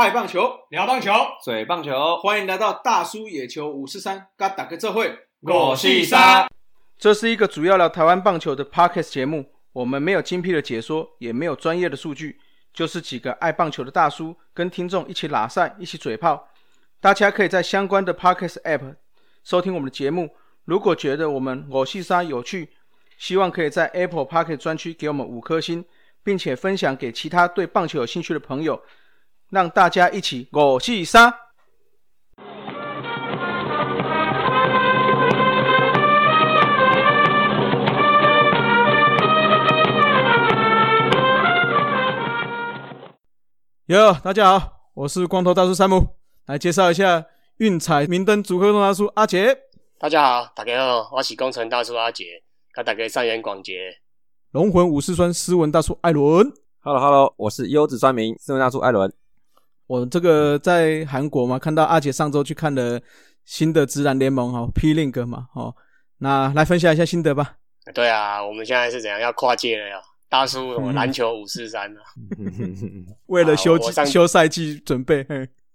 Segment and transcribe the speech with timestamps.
[0.00, 1.12] 爱棒球，聊棒球，
[1.44, 5.14] 嘴棒球，欢迎来到大叔野球五四三，嘎打个这会。
[5.42, 6.48] 我是三。
[6.98, 12.38] 这是一个主要聊台湾棒球的 podcast 节目，我们没有精辟的解说，也没有专业的数据，
[12.72, 16.48] 就是几个爱棒球的大叔跟听众一起拉赛，一起嘴炮。
[16.98, 18.94] 大家可以在相关的 podcast app
[19.44, 20.30] 收听我们的节目。
[20.64, 22.70] 如果觉得我们我是三有趣，
[23.18, 25.84] 希望可以在 Apple Podcast 专区给我们五颗星，
[26.24, 28.82] 并且分享给其他对棒球有兴趣的朋友。
[29.50, 31.34] 让大家一起我是三。
[43.86, 46.14] 哟，大家好，我是光头大叔山姆，
[46.46, 49.58] 来介绍一下运彩明灯主科动大叔阿杰。
[49.98, 52.24] 大家好，大家好，我是工程大叔阿杰，
[52.72, 53.96] 跟大家上演广结。
[54.52, 56.52] 龙魂武士酸斯文大叔艾伦。
[56.82, 59.12] Hello Hello，我是优质专名斯文大叔艾伦。
[59.90, 63.00] 我这个在韩国嘛，看到阿杰上周去看了
[63.44, 65.74] 新的直男联盟哦，P Link 嘛，哦，
[66.18, 67.56] 那来分享一下心得吧。
[67.92, 69.96] 对啊，我们现在是怎样要跨界了呀？
[70.28, 72.00] 大叔，篮球五四三啊，
[73.26, 75.26] 为了休啊休赛季准备。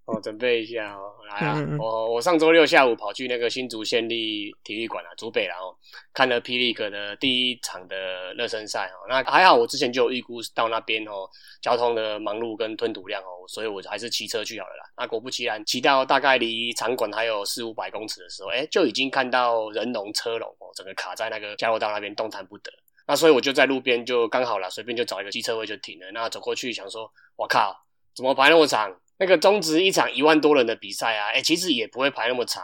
[0.05, 1.57] 哦，准备一下哦，来啊！
[1.79, 5.75] 我我上周六下午跑去那个新竹县立体育馆啊，竹北然后
[6.13, 9.07] 看了霹雳哥的第一场的热身赛哦。
[9.09, 11.27] 那还好，我之前就有预估到那边哦，
[11.59, 14.83] 交通的忙碌跟吞吐量哦，所以我还是骑车去好了啦。
[14.95, 22.71] 那果不其然，骑到大概离场馆还有四五百公尺的时候，哎，就已经看到人龙车龙哦，整个卡在那个加油道那边动弹不得。
[23.07, 26.11] 那所以我就在路边就刚好了，随便就找一个机车位就停了。
[26.11, 27.75] 那走过去想说，我靠，
[28.15, 28.95] 怎么排那么长？
[29.17, 32.63] 那个中职一场一万多人的比赛啊，哎，其实也不会排那么长，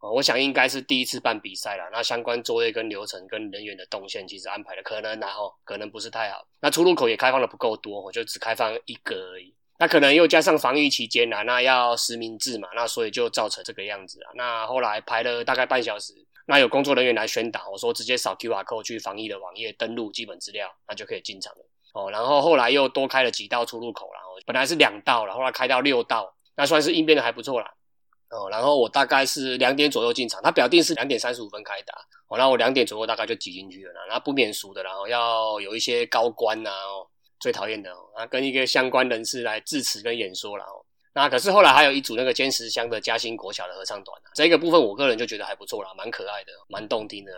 [0.00, 16.12] 哦，我想应该是第一次办比赛了，那相关作业跟流程跟人员的动线其实安排的可能然后可能不是太好，那出入口也开放的不够多，我就只开放一个而已，那可能又加上防疫期间啊，那要实名制嘛，那所以就造成这个样子啊，那后来排了大概半小时，
[16.46, 21.64] 那有工作人员来宣导，我说直接扫 QR code 去防疫的网页登录基本资料，那就可以进场了。
[21.94, 27.72] 哦，然后后来又多开了几道出入口，然后本来是两道了，后来开到六道，那算是应变的还不错啦。
[28.30, 31.94] 哦，然后我大概是两点左右进场，他表定是两点三十五分开打，
[32.28, 37.08] 哦，那我两点左右大概就挤进去了啦，那不免俗的，然后要有一些高官呐，哦，
[37.40, 40.84] 最讨厌的，啊，跟一个相关人士来致辞跟演说了，哦，
[41.14, 47.32] 那可是后来还有一组那个坚实乡的嘉兴国小的合唱团啊，这个部分我个人就觉得还不错啦，蛮可爱的，蛮动听的。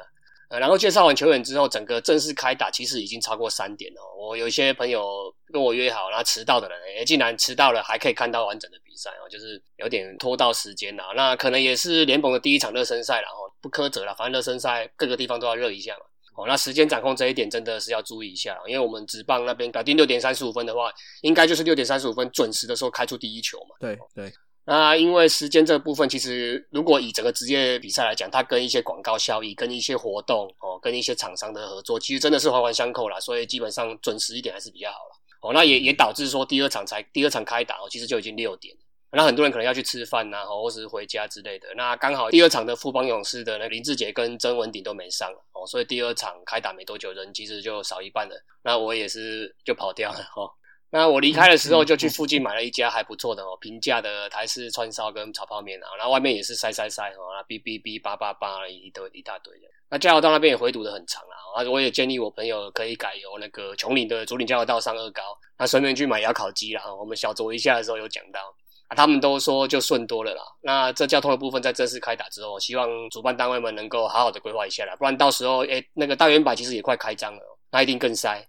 [0.51, 4.01] 呃，然后介绍完球员之后，整个正式开打其实已经超过三点了。
[4.19, 11.05] 我有些朋友跟我约好，然后迟到的人，哎，竟然迟到了，还可以看到完整的比赛哦，就是有点拖到时间了。
[11.15, 16.05] 那可能也是联盟的第一场热身赛了哦，不苛责了，反正热身赛各个地方都要热一下嘛。
[16.37, 23.77] 哦，那时间掌控这一点真的是要注意一下，因为我们职棒那边搞定六点三十五分的话，应该就是六点三十五分准时的时候开出第一球嘛。
[23.79, 24.33] 对对。
[24.65, 33.19] 那因为时间这部分，其实如果以整个职业比赛来讲，它跟一些广告效益、跟一些活动哦、跟一些厂商的合作，其实真的是环环相扣啦。
[33.19, 35.21] 所以基本上准时一点还是比较好了。
[35.43, 38.77] 哦，那也也导致说第二场才第二场开打哦，其实就已经六点。
[39.13, 41.67] 那很多人可能要去吃饭呐，或是回家之类的。
[41.75, 48.41] 那刚好第二场的富邦勇士的那林志杰跟曾文鼎都没上哦，所以第二场开打没多久，人其实就少一半了。
[48.63, 50.47] 那我也是就跑掉了哦。
[50.93, 59.69] 那我离开的时候，就去附近买了一家还不错的哦，平价的台式串烧跟炒泡面啊，然后外面也是塞塞塞哦，那哔哔哔叭叭叭一堆一大堆的。
[59.89, 65.23] 那加油道那边也回堵的很长啊，啊，我也建议我朋友可以改由那个琼岭的竹林加油道上二高，
[65.57, 66.83] 那顺便去买窑烤鸡啦。
[66.93, 68.41] 我们小酌一下的时候有讲到
[68.89, 70.43] 啊，他们都说就顺多了啦。
[70.61, 78.45] 那这交通的部分在正式开打之后，希望主办单位们能够好好的规划一下啦，不然到时候诶那个大圆柏其实也快开张了，那一定更塞。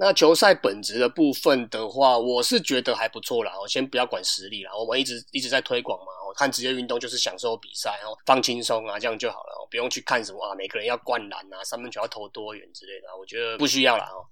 [0.00, 3.52] 那球赛本质的部分的话，我是觉得还不错啦。
[3.60, 6.06] 我先不要管实力啦，我们一直一直在推广嘛。
[6.24, 9.66] 我看职业运动就是享受比赛哦，放轻松啊，这样就好了。
[9.68, 14.22] 不用去看什么啊，每个人要灌篮啊，三分球要投多远之类的，我觉得不需要了哦。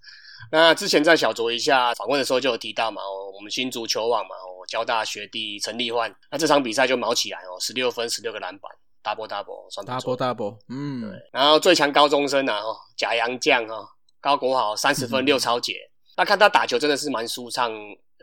[0.53, 8.71] 那之前在小酌一下访问的时候就有提到嘛，哦我们新足球网嘛，我交大学弟陈立焕，那这场比赛就毛起来哦，十六分，十六个篮板
[9.03, 11.11] ，double double，算 double double，嗯，对。
[11.33, 13.85] 然后最强高中生啊，哦，假洋将哦。
[14.21, 15.75] 高国豪三十分六超节，
[16.17, 17.73] 那看他打球真的是蛮舒畅，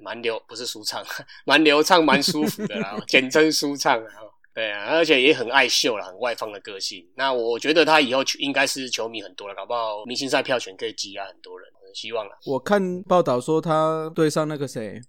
[0.02, 1.04] 蛮流不是舒畅，
[1.46, 4.14] 蛮流畅，蛮舒服的啦， 简称舒畅啊。
[4.56, 7.04] 对啊，而且也很爱秀啦，很外放的个性。
[7.16, 12.38] 那我觉得他以后应该是球迷很多了，搞不好明星赛票选可以积压很多人，希望了。
[12.46, 15.02] 我看报道说他对上那个谁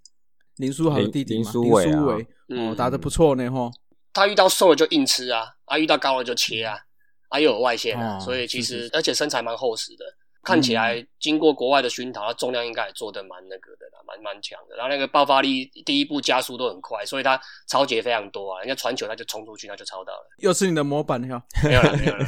[0.56, 1.84] 林书豪的弟弟林书伟
[2.48, 3.70] 哦，打的不错呢哈。
[4.14, 6.78] 他遇到瘦了就硬吃啊，啊遇到高了就切啊，
[7.28, 10.06] 啊又有外线啊，所以其实而且身材蛮厚实的。
[10.44, 14.76] 看起来经过国外的熏陶，他重量应该也做得蛮那个的啦，蛮蛮强的。
[14.76, 18.60] 然后那个爆发力，第一步加速都很快，所以他超节非常多啊。
[18.60, 20.26] 人家传球他就冲出去，他就超到了。
[20.38, 21.42] 又是你的模板哈？
[21.64, 22.26] 没有了，没有了，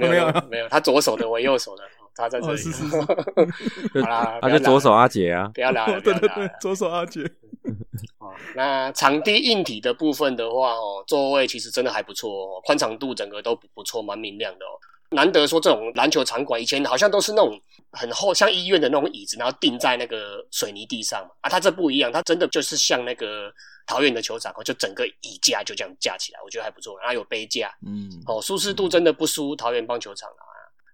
[0.00, 0.68] 没有，没有，没有。
[0.68, 1.84] 他左手的，我右手的，
[2.14, 2.56] 他在这里。
[2.56, 2.96] 是是是。
[4.02, 7.20] 好啦，他就左手阿杰啊，不要拉， 对对对，左手阿杰。
[8.18, 14.72] 哦，那场地硬体的部分的话，哦，座位其实真的还不错哦，宽敞度整个都不错，蛮明亮的哦。
[15.10, 17.60] 难得说这种篮球场馆，以前好像都是那种
[17.92, 21.30] 很厚，像医院的那种椅子，然后钉在那个水泥地上嘛。
[21.40, 23.50] 啊，它这不一样，它真的就是像那个
[23.86, 26.98] 桃园的球场哦，就整个椅架就这样架起来，我觉得还不错。
[26.98, 30.44] 然后有杯架，嗯，哦，舒适度真的不输桃园棒球场啊。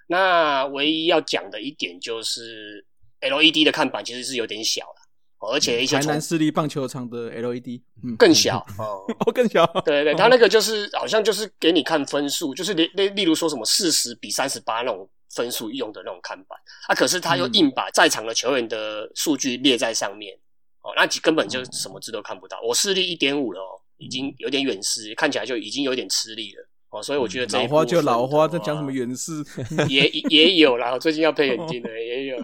[0.06, 2.84] 那唯一要讲的一点就是
[3.20, 5.03] LED 的看板其实是有点小了。
[5.52, 7.80] 而且一些台南市立棒球场的 LED
[8.18, 9.64] 更小 哦，更小。
[9.84, 16.58] 对 对，他那个就是好像就是给你看分数，就是例例例如说什么四十比三十八那种分数用的那种看板
[16.88, 16.94] 啊。
[16.94, 20.34] 可是他又硬把在场的球员的数据列在上面
[20.82, 22.60] 哦，那根本就什么字都看不到。
[22.62, 26.68] 我视力一点五了哦，已经有点远视，看起来就已经有点吃力了。
[26.90, 29.32] 哦，所以我觉得老花就老花，在讲什么远视
[29.88, 30.98] 也也有啦。
[30.98, 32.36] 最近要配眼镜的 也有。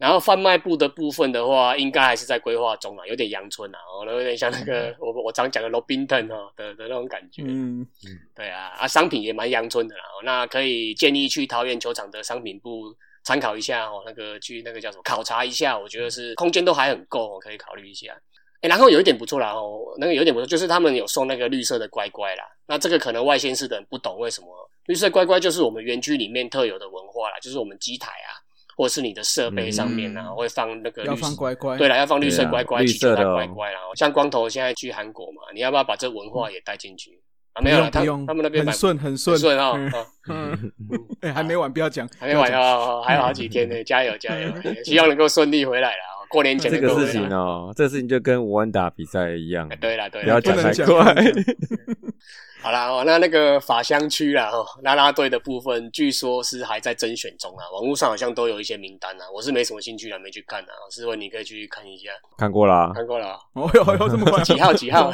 [0.00, 7.42] 然后贩卖部的部分的话，应该还是在规划中啊，有点阳春啊，哦，有点像那个我我常讲的罗宾顿哦的的那种感觉。
[7.44, 10.04] 嗯嗯，对啊，啊，商品也蛮阳春的啦。
[10.24, 18.18] 那可以建议去桃园球场的商品部参考一下哦，那个去那个叫什么考察一下，我觉得是空间都还很够，可以考虑一下。
[18.62, 22.44] 哎，然后有一点不错啦哦，那个有点不错，就是他们有送那个绿色的乖乖啦。
[22.66, 24.48] 那这个可能外县市的人不懂为什么
[24.86, 28.32] 绿色乖乖就是我们园区里面特有的文化啦，就是我们机台啊，
[28.80, 31.76] 或者是你的设备上面啊，会放那个要放乖乖。
[31.76, 33.78] 对了，要放绿色乖乖，绿色的乖乖啦。
[33.94, 37.20] 像光头现在去韩国嘛，你要不要把这文化也带进去
[37.52, 37.60] 啊？
[37.60, 39.74] 没有了，他他们那边很顺很顺顺啊。
[40.30, 40.72] 嗯，
[41.20, 44.50] 哎，还没完，不要讲，还没完哦，还有好几天呢，加油加油，
[44.82, 46.09] 希望能够顺利回来了。
[46.30, 49.68] 过年前这个事情哦，这个事情就跟吴安达比赛一样。
[49.80, 51.14] 对啦，对，不要讲太快。
[52.62, 57.64] 好啦，哦，那那个法香区啦，哦，拉拉队的部分，据说是还在甄选中啊。
[57.72, 60.72] 网络上好像都有一些名单啊，我是没什么兴趣了，没去看啊。
[60.90, 62.10] 师问，你可以去看一下。
[62.36, 63.38] 看过啦，看过了。
[63.54, 64.44] 哦哟哟，这么快？
[64.44, 64.74] 几号？
[64.74, 65.10] 几号？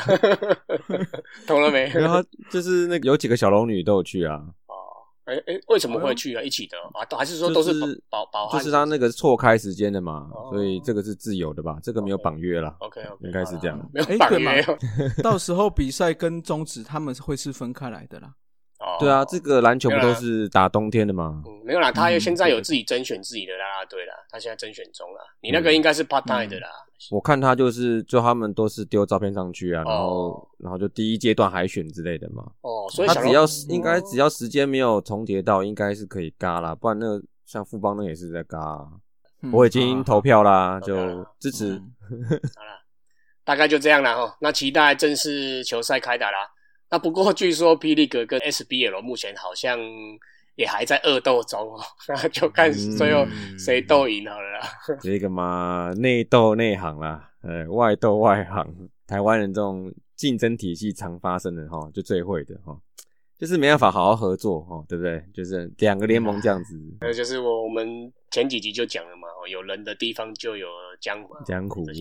[1.47, 1.89] 懂了没？
[1.95, 4.43] 然后就是那有几个小龙女都有去啊。
[5.27, 6.43] 哎哎，为什么会去啊？
[6.43, 7.07] 一起的啊？
[7.17, 8.51] 还是说都是保保？
[8.53, 11.79] 就是他那个错开时间的嘛，所以这个是自由的吧？
[11.83, 12.75] 这个没有绑约了。
[12.79, 13.79] OK，应该是这样。
[13.93, 14.65] 没有绑约。
[15.23, 18.33] 到时候比赛跟终止他们会是分开来的啦。
[18.97, 21.43] 哦，对啊，这个篮球不都是打冬天的吗？
[21.65, 25.21] 没有啦，他现在有自己甄选自己的啦啦队了，他现在甄选中啦。
[25.41, 26.69] 你那个应该是 part time 的啦。
[27.11, 32.43] 我看他就是，就他们都是丢照片上去啊，然后然后就第一阶段海选之类的嘛。
[32.63, 36.75] 哦，所以他只要应该只要时间没有重叠到，应该是可以嘎啦。
[36.75, 38.59] 不然那个像富邦那也是在嘎。
[39.53, 41.75] 我已经投票啦，就支持。
[41.75, 42.83] 好了，
[43.45, 44.37] 大概就这样了哈。
[44.41, 46.39] 那期待正式球赛开打啦。
[46.91, 49.79] 那不过据说霹雳格跟 SBL 目前好像。
[50.57, 51.79] 也还在恶斗中哦，
[52.09, 53.27] 那就看最后
[53.59, 54.53] 谁斗赢好了。
[54.53, 54.61] 啦。
[55.03, 58.89] 这个嘛，内斗内行啦，呃，外斗外行。
[59.07, 62.75] 台湾人这种竞争体系常发生的哈，就最会的哈，
[63.39, 65.23] 就是没办法好好合作哈，对不对？
[65.35, 66.75] 就是两个联盟这样子。
[67.01, 70.67] 呃，就是我我们前几集就讲了嘛，有人的地方就有
[71.03, 71.35] 江湖。
[71.45, 71.85] 江湖。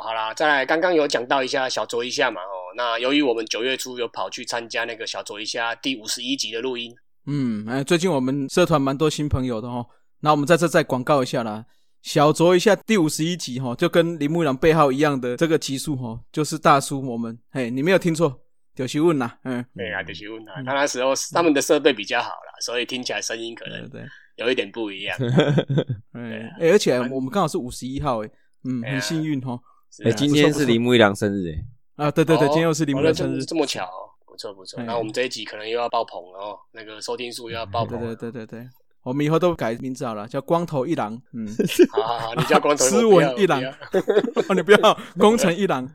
[0.00, 6.94] 好啦，再来，刚刚有讲到一下小酌一下嘛，哦，那由于我们九月初有跑去参加那个小酌一下第五十一集的录音，
[7.26, 9.86] 嗯，哎，最近我们社团蛮多新朋友的哦，
[10.20, 11.64] 那我们在这再广告一下啦，
[12.02, 18.38] 小酌一下第五十一集哈，就跟林木良背号一样的这个集数哈，就是大叔我们，嘿，你没有听错，
[18.74, 24.02] 丢西问呐，嗯，对啊，丢西问呐，他那时候他们的设备比较好啦，所以听起来声音可能对
[24.36, 25.16] 有一点不一样，
[26.12, 28.30] 哎，而且我们刚好是五十一号，哎，
[28.64, 29.58] 嗯，很幸运哈。
[30.04, 32.04] 哎，今天是铃木一良生日哎！
[32.04, 33.88] 啊，对对对，今天又是铃木的生日，这么巧，
[34.26, 34.82] 不错不错。
[34.82, 37.98] 那我们这一集可能又要爆棚了哦，那个收听数又要爆棚。
[37.98, 38.68] 对对对对对，
[39.02, 41.14] 我们以后都改名字好了，叫光头一郎。
[41.32, 41.48] 嗯，
[41.92, 43.62] 好好好，你叫光头 斯文一郎。
[44.54, 45.88] 你不要工程一郎。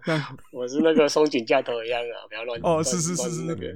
[0.51, 2.59] 我是那个松井架头一样啊，不要乱。
[2.63, 3.67] 哦，是是是是那个。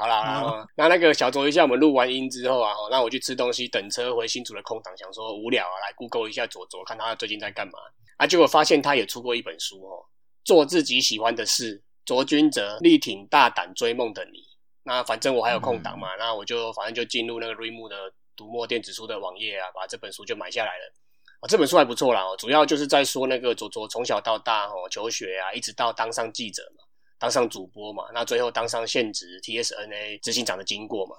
[0.00, 7.74] 好啦，那那个小酌一下，我们录完音之后啊，那我去吃东西，等车回新竹的空档，想说无聊啊，来 Google 一下左左，看他最近在干嘛。
[8.16, 8.26] 啊！
[8.26, 10.00] 结果发现他也出过一本书哦，
[10.42, 14.40] 做自己喜欢的事，卓君哲力挺大胆追梦的你。
[14.82, 17.96] 那反正我还有空档嘛，那我就反正就进入那个瑞木的
[18.34, 20.94] 读墨电子书的网页啊，把这本书就买下来了。
[21.40, 26.84] 啊，这本书还不错啦哦，主要就是在说那个卓卓从小到大哦，求学啊，一直到当上记者嘛，
[27.20, 31.14] 当上主播嘛，那最后当上现职 TSNA 执行长的经过嘛。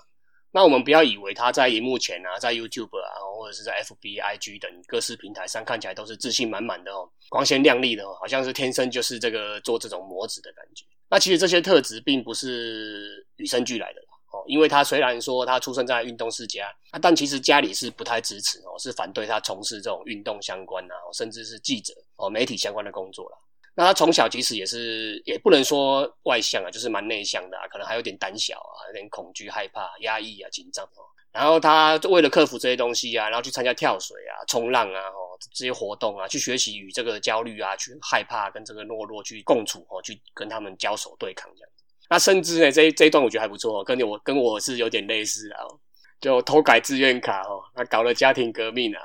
[0.53, 10.83] 那我们不要以为他在荧幕前啊，在 YouTube 啊，或者是在 FB、IG 等各式平台上看起来都是自信满满的哦，光鲜亮丽的哦，好像是天生就是这个做这种模子的感觉。
[11.07, 14.01] 那其实这些特质并不是与生俱来的
[14.33, 23.37] 哦，因为他虽然说他出生在运动世家，但其实家里是不太支持哦，是反对他从事这种运动相关啊，甚至是记者哦、媒体相关的工作了。
[23.73, 31.07] 那他从小其实也是，也不能说外向啊，就是蛮内向的啊，可能还有点胆小啊，有点恐惧、害怕、压抑啊、紧张哦。
[31.31, 41.69] 然后他为了克服这些东西啊，然后去参加跳水啊、冲浪啊，哦这些活动啊，去学习与这个焦虑啊、去害怕跟这个懦弱去共处哦，去跟他们交手对抗这样。
[42.09, 45.63] 那甚至呢，这这一段我觉得还不错，跟我跟我是有点类似啊，
[46.19, 49.01] 就偷改志愿卡哦，他搞了家庭革命啊。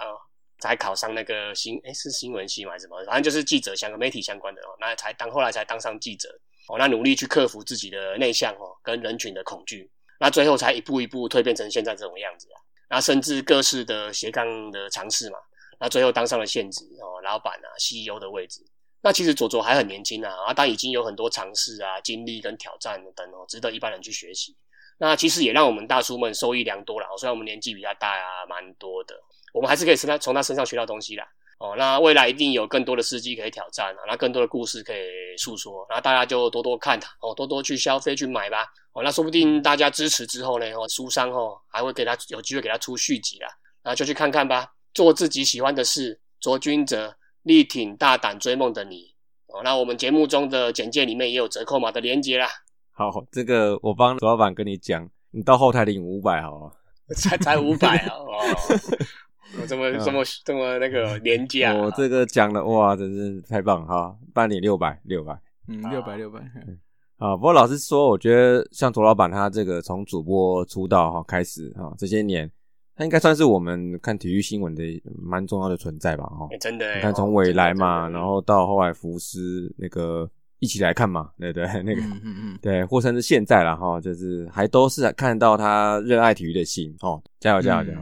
[0.58, 3.04] 才考上那个新哎是新闻系还是什么？
[3.04, 4.76] 反正就是记者相关、媒体相关的哦。
[4.80, 6.28] 那才当后来才当上记者
[6.68, 6.78] 哦。
[6.78, 9.90] 那努力去克服自己的内向哦，跟人群的恐惧。
[10.18, 12.56] 那最后才一步一步蜕变成现在这种样子啊。
[12.88, 15.38] 那甚至各式的斜杠的尝试嘛。
[15.78, 18.64] 那最后当上了县职哦，老板啊，CEO 的位置。
[19.02, 24.56] 那其实左左还很年轻啊，啊，但已经有很多尝试啊、经历跟挑战等哦，值得一般人去学习。
[24.98, 27.06] 那其实也让我们大叔们受益良多了。
[27.18, 29.14] 虽然我们年纪比较大啊，蛮多的。
[29.56, 31.22] 我们还是可以从他从他身上学到东西的。
[31.58, 38.66] 哦，那未来一定有更多的司机可以挑战啊，那更多的故事可以诉说，那大家就多多看哦，多多去消费去买吧。
[38.92, 43.48] 哦，那说不定大家支持之后呢，哦，书商哦还会给他有机会给他出续集啦，
[43.82, 44.70] 那就去看看吧。
[44.92, 49.14] 做自己喜欢的事，卓君泽力挺大胆追梦的你。
[49.46, 52.46] 哦，那我们节目中的简介里面也有折扣码的连接啦。
[52.92, 56.72] 好，这个我帮左老板跟你讲，你到后台领五百好吗？
[57.14, 58.14] 才才五百啊！
[58.16, 58.36] 哦。
[59.60, 64.14] 我这么这么这么那个廉价，我这个讲的哇，真是太棒哈！
[64.34, 65.38] 办理六百六百，
[65.68, 66.40] 嗯，六百六百。
[67.18, 72.50] 啊，不过老实说，我觉得像卓老板他这个从主播出道哈开始哈，这些年
[72.94, 74.82] 他应该算是我们看体育新闻的
[75.22, 76.24] 蛮重要的存在吧？
[76.24, 81.64] 哈，真的，你看从未来嘛，然后到后来福斯那个一起来看嘛，对对？
[81.82, 87.98] 那个，嗯嗯，对，或甚至现在了哈，就是还都是看到他热爱体育的心哦，加油加油加油！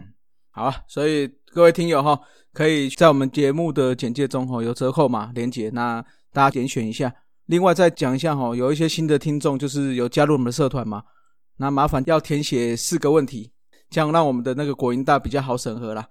[0.56, 2.16] 好啊，所以各位听友哈，
[2.52, 6.00] 可以在我们节目的简介中哈有折扣码连接，那
[6.32, 7.12] 大家点选一下。
[7.46, 11.02] 另外再讲一下哈，有一些新的听众就是有加入我们的社团嘛，
[11.56, 13.50] 那麻烦要填写四个问题，
[13.90, 16.08] 这样让我们的那个国营大比较好审核啦。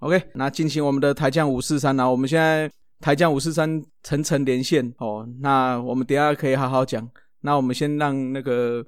[0.00, 2.70] OK，那进行我们的台降五四三啊，我们现在
[3.00, 7.10] 台降五四三层层连线哦，那我们等下可以好好讲。
[7.40, 8.84] 那我们先让那个。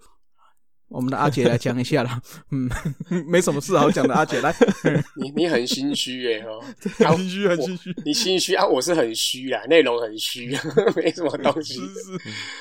[0.93, 2.21] 我们的阿姐来讲一下啦，
[2.53, 2.69] 嗯，
[3.27, 4.55] 没什么事好讲的，阿姐来，
[5.17, 6.63] 你你很心虚耶哦，
[6.99, 10.57] 很心虚很心虚，你心虚啊，我是很虚啊，内容很虚，
[10.95, 11.81] 没什么东西，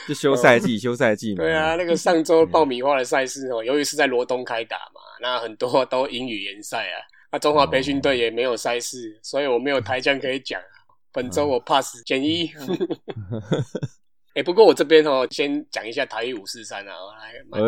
[0.07, 6.95] 就休赛季休赛季嘛，对啊，那个上周爆米花的赛事哦，由于是在罗东开打嘛，那很多都英语联赛啊，
[7.31, 10.59] 那中华培训队也没有赛事，所以我没有台将可以讲，
[11.11, 12.49] 本周我 pass 减一。
[14.33, 16.93] 哎，不过我这边哦，先讲一下台语五四三啊，
[17.51, 17.59] 来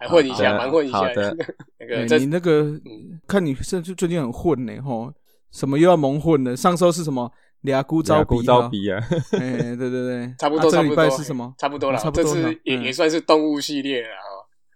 [0.00, 1.02] 来混一下，蛮混一下。
[1.14, 1.36] 的
[1.78, 2.80] 那个你那个，
[3.28, 5.12] 看你是最近很混呢，吼，
[5.52, 6.56] 什么又要蒙混了？
[6.56, 7.30] 上周是什么？
[7.62, 8.98] 俩姑招鼻啊？
[9.38, 10.70] 哎，对对对， 差不多。
[10.70, 11.54] 这礼拜是什么？
[11.58, 12.24] 差不多了，差不多。
[12.24, 14.30] 这次也也算是动物系列了啊。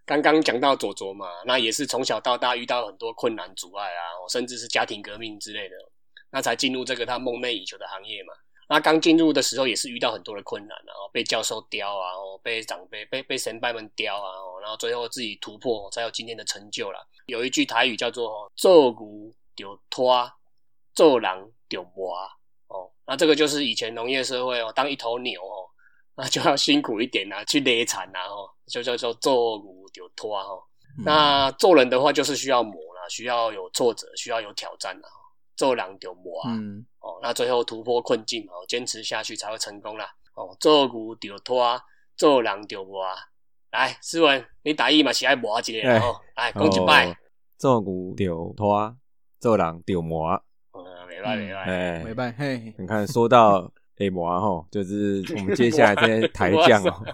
[0.06, 5.74] 刚刚讲到左左嘛，那也是从小到大遇到很多困难阻碍啊，甚至是家庭革命之类的，
[6.30, 8.34] 那才进入这个他梦寐以求的行业嘛。
[8.68, 17.06] 那刚进入的时候也是遇到很多的困难，然后被教授刁啊，哦，被长辈、被被神拜们刁啊，哦，然后最后自己突破，才有今天的成就了。
[17.26, 20.30] 有一句台语叫做“做牛丢拖，
[20.94, 22.16] 做狼丢磨”，
[22.68, 25.68] 哦，那这个就是以前农业社会哦，当一头牛哦，
[26.16, 30.62] 那就要辛苦一点啊，去勒产啊，哦，就叫做做牛丢拖哈。
[31.04, 35.08] 那做人的话，就是需要磨啦，需要有挫折，需要有挑战啊。
[35.56, 36.50] 做人就磨啊，
[37.00, 40.06] 哦，那最后突破困境哦，坚持下去才会成功啦。
[40.34, 41.80] 哦，做牛就拖，
[42.16, 43.04] 做人就磨。
[43.70, 47.16] 来，思文，你打意嘛是爱磨一个哦，来，讲一摆。
[47.58, 48.96] 做牛就拖，
[49.40, 50.42] 做人就磨。
[50.72, 52.32] 嗯，明白明白，哎，明白。
[52.32, 57.04] 嘿，你看，说到诶磨吼，就是 我们接下来这些台将哦，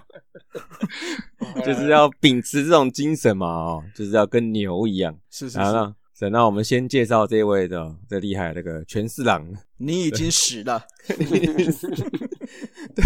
[1.63, 5.15] 就是要秉持这种精神嘛，哦，就是要跟牛一样。
[5.29, 5.93] 是是是。
[6.29, 9.47] 那我们先介绍这位的最厉害这个全四郎。
[9.77, 10.85] 你已经死了。
[12.95, 13.03] 对，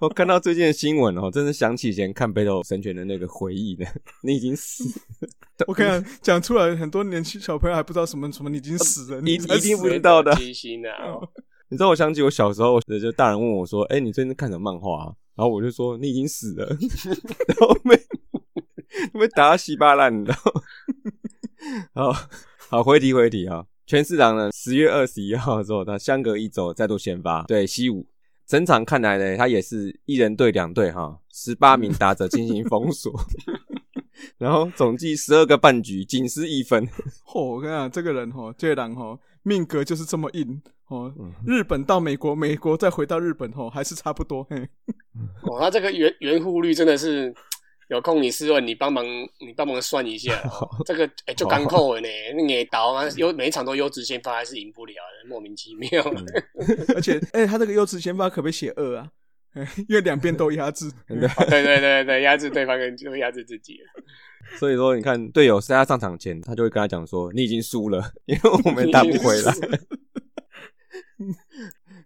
[0.00, 3.86] 我看到最近的新闻哦，真的想起以前看《北斗神拳》的那个回忆呢。
[4.22, 4.84] 你已经死。
[5.68, 10.32] 我看讲出来，很多年轻小朋友还不知道什么什么，你已经死了，你一定不知道的。
[10.32, 10.38] 啊！
[11.68, 16.66] 你知道我想起我小时候，就大人问我说：“哎，你最近看什么漫画？”然后我就说：“你已经死了。”
[17.46, 17.96] 然后被
[19.18, 20.38] 被打稀巴烂，你知道。
[21.94, 22.12] 好
[22.70, 23.64] 好回题回题啊！
[23.86, 28.06] 全四郎呢，十月二十一号的时候，他相隔一周再度先发对西武，
[28.46, 33.12] 整场看来呢，他也是一人对两队哈，十八名打者进行封锁，
[34.38, 36.86] 然后总计十二个半局，仅失一分。
[37.26, 41.12] 嚯，我跟你讲，这个人哈，这个人哈，命格就是这么硬哦。
[41.46, 44.42] 日本到美国，美国再回到日本吼，还是差不多。
[44.44, 44.56] 嘿，
[45.42, 47.34] 哦，他这个圆圆弧率真的是。
[47.88, 49.04] 有空你试问你帮忙，
[49.38, 50.42] 你帮忙算一下，
[50.86, 54.94] 这个哎就干扣了呢，那也倒啊，优每一场都优质先发还是赢不了，
[55.28, 55.90] 莫名其妙。
[56.94, 59.10] 而且哎，他这个优质先发可不可以写二啊？
[59.88, 60.90] 因为两边都压制。
[61.06, 61.16] 对
[61.62, 63.78] 对对对，压制对方跟就压制自己。
[64.58, 69.54] 所以说，你看队友在他上场前，他就会跟他讲说：“你已经输了，因为我们打不回来。”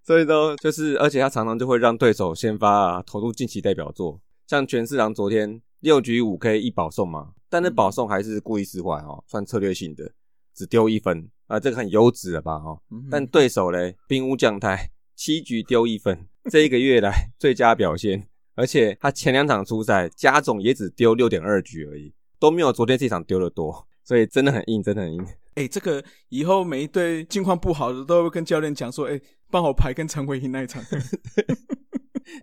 [0.04, 5.62] 所以说，就是而且他常常就会让对手先发啊，投入近期代表作，像全四郎昨天。
[5.80, 10.10] 六局五 K 一保送嘛，但那保送还是故意失坏哈，算策略性的，
[10.54, 12.80] 只丢一分啊，这个很优质了吧哈。
[13.10, 25.26] 但对手嘞，兵屋将太七局丢一分，这一个月来 最佳表现，而且他前两场出赛加总也只丢六点二局而已，都没有昨天这场丢的多，所以真的很硬，真的很硬。
[25.54, 29.20] 哎，这个以后每一队境况不好的都会跟教练讲说，哎，
[29.50, 30.82] 帮我排跟陈伟霆那一场。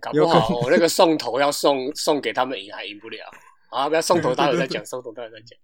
[0.00, 3.18] 搞不好我那个送头要送送给他们赢还赢不了
[3.70, 3.88] 啊！
[3.88, 5.58] 不要送头，待会再讲， 送头待会再讲。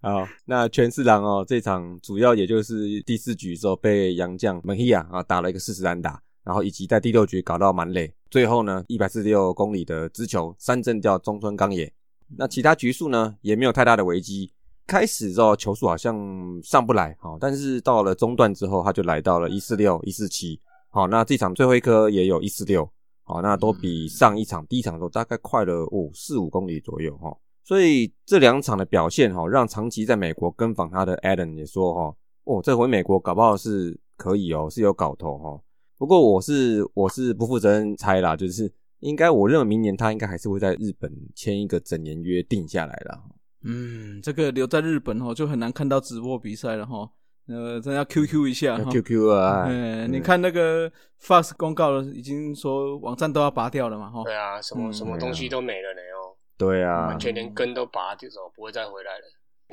[0.02, 11.92] 好，那全四郎哦，这场主要也就是第四局时候被杨将门希亚啊打了一个四十单打，然后以及在第六局搞到满垒，最后呢一百四十六公里的直球三振掉中村刚也。
[12.38, 14.52] 那其他局数呢也没有太大的危机。
[14.86, 16.16] 开始之后球速好像
[16.62, 20.60] 上不来，好，但是到了中段之后他就来到了一四六一四七。
[20.92, 22.90] 好，那这场最后一颗也有一四六，
[23.22, 27.32] 好，那都比上一场第一场的时候大概快了五四五公里左右哈，
[27.62, 35.60] 所以这两场的表现哈，让长期在美国跟访他的 Adam 也说哈，哦，这回美国搞不好是可以哦，是有搞头哈。
[35.96, 43.22] 不过我是我是不负责任猜啦，就是应该我认为明年他应该还是会在日本签一个整年约定下来了。
[43.62, 47.10] 嗯，这个留在日本哦，就很难看到直播比赛了哈。
[47.50, 59.24] 呃，真要 QQ 一下，QQ 啊，嗯，你看那个 Fast 公告了，已经说网站都要拔掉了嘛，哈，对啊，什么什么东西都没了呢哦，对啊，完全连根都拔掉，不会再回来了。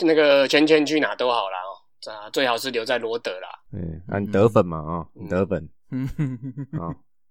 [0.06, 6.08] 那个圈圈去哪都好啦哦，这最好是留在罗德啦，嗯，按德粉嘛啊，德粉，嗯，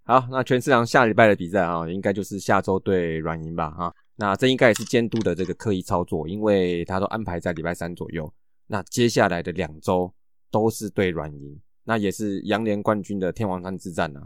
[0.04, 8.32] 好，好，那全市场下礼拜的比赛啊，应该就是下周对软银吧，哈，那这应该也是监督的这个刻意操作，因为他都安排在礼拜三左右，
[8.68, 10.12] 那接下来的两周。
[10.56, 14.20] 都是对软银，那也是洋联冠军的天王山之战呐。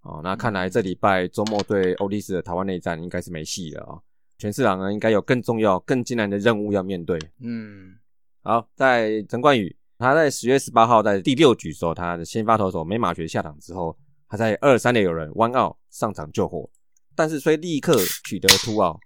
[0.00, 3.98] 哦，那看来这礼拜周末对欧力士的台湾内战应该是没戏了啊。
[4.38, 7.16] 全市场呢应该有更重要、更艰难的任务要面对。
[7.40, 7.94] 嗯，
[8.42, 13.96] 好，在陈冠宇，他在十月十八号在第六局时候，他的先发投手美马学下场之后，
[14.28, 16.68] 他在二三垒有人弯奥上场救火，
[17.14, 18.98] 但是虽立刻取得突奥，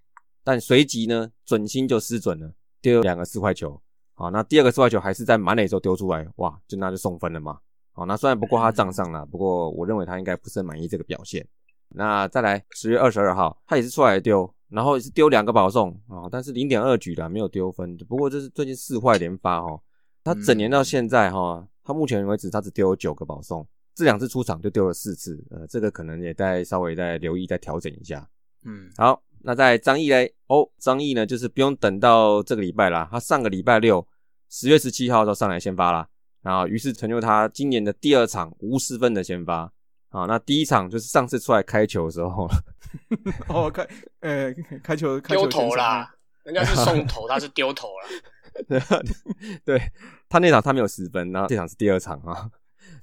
[0.43, 3.81] 但随即呢准心就失准了，丢两个四块球。
[4.21, 7.59] 好，那第二个四坏球还是在满垒时候丢出来，哇，就那就送分了嘛。
[7.93, 11.43] 好，那虽然不过他账上了，不过我认为他应该不是很满意这个表现。
[11.89, 17.97] 那再来十月二十二号，他也是出来丢，然后也是丢两个保送啊，但是零点二局了，没有丢分。
[18.07, 19.81] 不过这是最近四坏连发哈，
[20.23, 28.29] 他整年到现在哈，他目前为止他只丢了九个保送，这两次出场就丢了四次，呃，这个可能也再稍微再留意再调整一下。
[28.67, 29.23] 嗯，好。
[29.43, 30.35] 那在张毅嘞？
[30.49, 34.07] 哦，张毅呢，就是不用等到这个礼拜啦，他上个礼拜六
[34.49, 36.07] 十月十七号就上来先发啦，
[36.43, 39.73] 然后于是成就他今年的第二场无失分的先发。
[40.11, 42.51] 啊，那第一场就是上次出来开球的时候，
[43.49, 43.87] 哦，开，
[44.19, 48.81] 呃，开球丢头啦，人家是送头， 他是丢头了。
[49.65, 49.81] 对，
[50.29, 52.51] 他那场他没有失分，然后这场是第二场啊，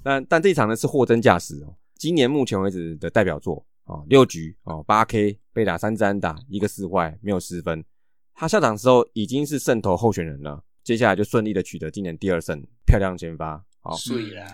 [0.04, 3.66] 但但这场呢是货真价实哦，今年目前为止的代表作。
[3.86, 7.84] 哦，六局哦，八 K 被打三支打，一个四坏，没有失分。
[8.36, 13.60] 他下场时候已经是胜投候选人了，接下来就顺利的取得今年第二胜，漂亮先发。
[13.82, 14.46] 好，碎啦。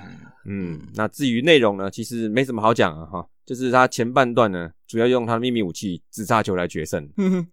[0.46, 7.08] 嗯，那至于内容呢，其实没什么好讲啊，哈，就是他前半段呢，主要用他的秘密武器直插球来决胜。
[7.17, 7.45] 嗯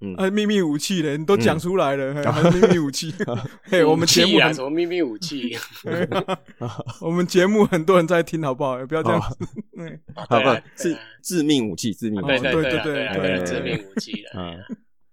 [0.00, 2.14] 嗯，秘密武器嘞，你都讲出来了，
[2.52, 3.12] 秘密武器？
[3.64, 5.56] 嘿，我们节目什么秘密武器？
[7.00, 8.84] 我们节目很多人在听，好不好？
[8.86, 9.20] 不要这样。
[10.28, 14.56] 好吧，致致命武器，致命武器，对对对对，致命武器嗯。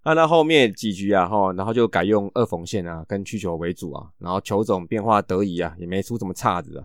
[0.06, 6.84] 那那后面几局啊，哈，然后就改用二缝线啊，跟曲球为主啊，然后球种变化得宜啊，也没出什么岔子啊。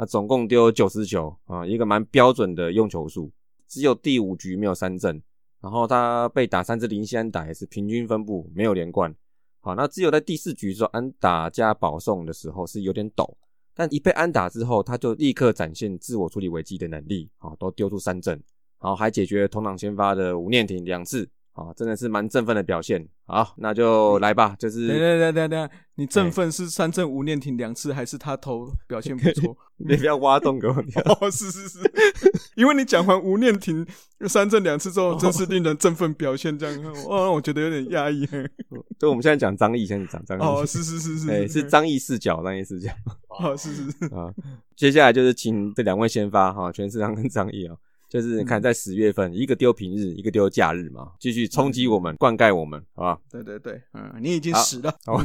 [0.00, 3.30] 那总共丢九十球啊，一个蛮标准的用球数，
[3.68, 5.20] 只有第五局没有三振，
[5.60, 9.14] 然后他被打三支零先打也是平均分布，没有连贯。
[9.60, 13.36] 好，那只有在第四局说安打加保送的时候是有点抖，
[13.74, 18.42] 但一被安打之后，他就立刻展现自我处理危机的能力，好，都丢出三振，
[18.78, 21.28] 好，还解决同场先发的吴念庭两次。
[21.52, 23.06] 啊，真的是蛮振奋的表现。
[23.26, 24.56] 好，那就来吧。
[24.58, 29.56] 就是等等等等等，你振奋是三振吴念庭两次，还是他投表现不错？
[29.76, 31.02] 你不要挖洞给我跳。
[31.04, 31.78] 哦，是是是，
[32.56, 33.86] 因为你讲完吴念庭
[34.26, 36.58] 三振两次之后，真是令人振奋表现。
[36.58, 38.26] 这样，哇，我觉得有点压抑。
[38.98, 40.42] 就我们现在讲张毅，现在讲张毅。
[40.42, 42.90] 哦，是是是是，哎，是张毅视角，张毅视角。
[43.28, 44.32] 哦，是是是啊。
[44.76, 47.76] 接下来就是请这两位先发哈，全世昌跟张毅啊。
[48.10, 53.20] 就是你看，在十月份，一个丢平日，一个丢假日嘛，继续冲击我们，灌溉我们，好吧？
[53.30, 55.16] 对对对，嗯，你已经死了，好，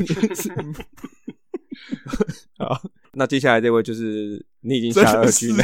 [2.60, 2.80] 好，
[3.14, 5.64] 那接下来这位就是你已经下二军了，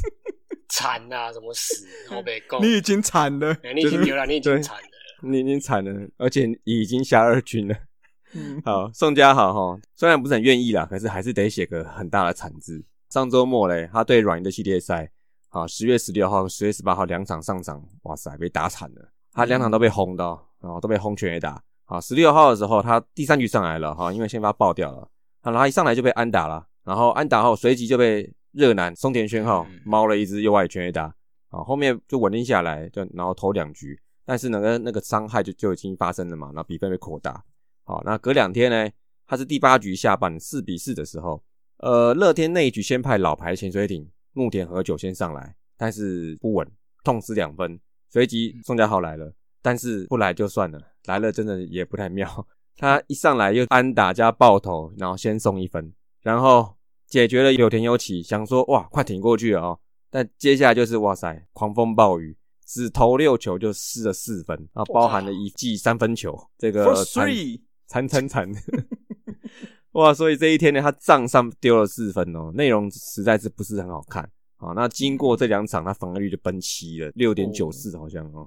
[0.70, 1.86] 惨啊，怎么死？
[2.08, 4.82] 好被告，你已经惨了，你已经丢了，你已经惨了，
[5.28, 7.76] 你已经惨了，而且已经下二军了。
[8.64, 12.82] 好，宋佳豪哈，虽然不是很愿意啦，可是还是得写个很大的惨字。
[13.10, 15.10] 上周末嘞，他对软银的系列赛。
[15.56, 19.08] 啊，十月十六号、十月十八号两场上场，哇塞，被打惨了。
[19.32, 21.62] 他两场都被轰到，然后都被轰全垒打。
[21.86, 25.08] 好，十六号的时候，他第三局上来了，哈，因为先发爆掉了，
[25.42, 31.04] 然后一上来就被安打了，然后安打后随即就被热男松田宣浩猫了一只右外全垒打。
[31.48, 37.42] 啊，后面就稳定下来，就然后投两局，但是那个那个伤害就就已经发生了嘛，然后比分被扩大。
[37.84, 38.90] 好，那隔两天呢，
[39.26, 41.42] 他是第八局下半四比四的时候，
[41.78, 44.06] 呃，乐天那一局先派老牌潜水艇。
[44.36, 46.70] 木田和久先上来，但是不稳，
[47.02, 47.80] 痛失两分。
[48.10, 52.46] 随即宋家豪来了，但是不来就算了，来了真的也不太妙。
[52.76, 59.80] 他一上来又安打加爆头，然后先送一分，然后解决了有田有起，想说哇快挺过去了哦。
[60.10, 66.94] 但接下来就是哇塞，狂风暴雨，只投六球就失了四分，啊，包含了一记三分球，这个
[67.86, 68.52] 惨惨惨惨。
[69.96, 74.22] 哇，所以这一天呢，他账上丢了四分哦，内容实在是不是很好看
[74.58, 74.72] 啊。
[74.74, 78.46] 那经过这两场，他防御率就奔七了，六点九四好像哦。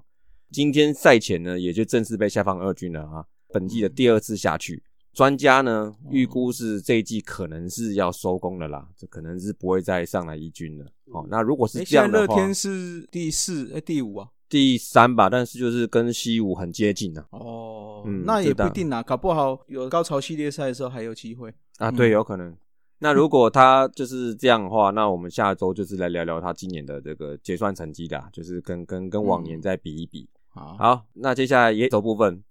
[0.51, 3.25] 今天赛前呢，也就正式被下放二军了啊。
[3.51, 10.85] 本季的第二次下去，专家呢预估是这一季可能是要收工了啦，这可能是不会再上来一军了。
[11.05, 14.29] 哦，那如果是这样的话，乐天是第四哎第五啊。
[14.49, 17.23] 第三吧，但是就是跟西武很接近啊。
[17.29, 21.91] 哦，那也不一定啊，搞不好有高潮系列赛的时候还有机会啊。
[21.91, 22.55] 对，有可能。
[22.97, 30.27] 那如果他就是这样的话，那我们下周就是来聊聊他今年的这个结算成绩的，就是跟跟跟往年再比一比。
[30.49, 32.43] 好，那接下来野手部分，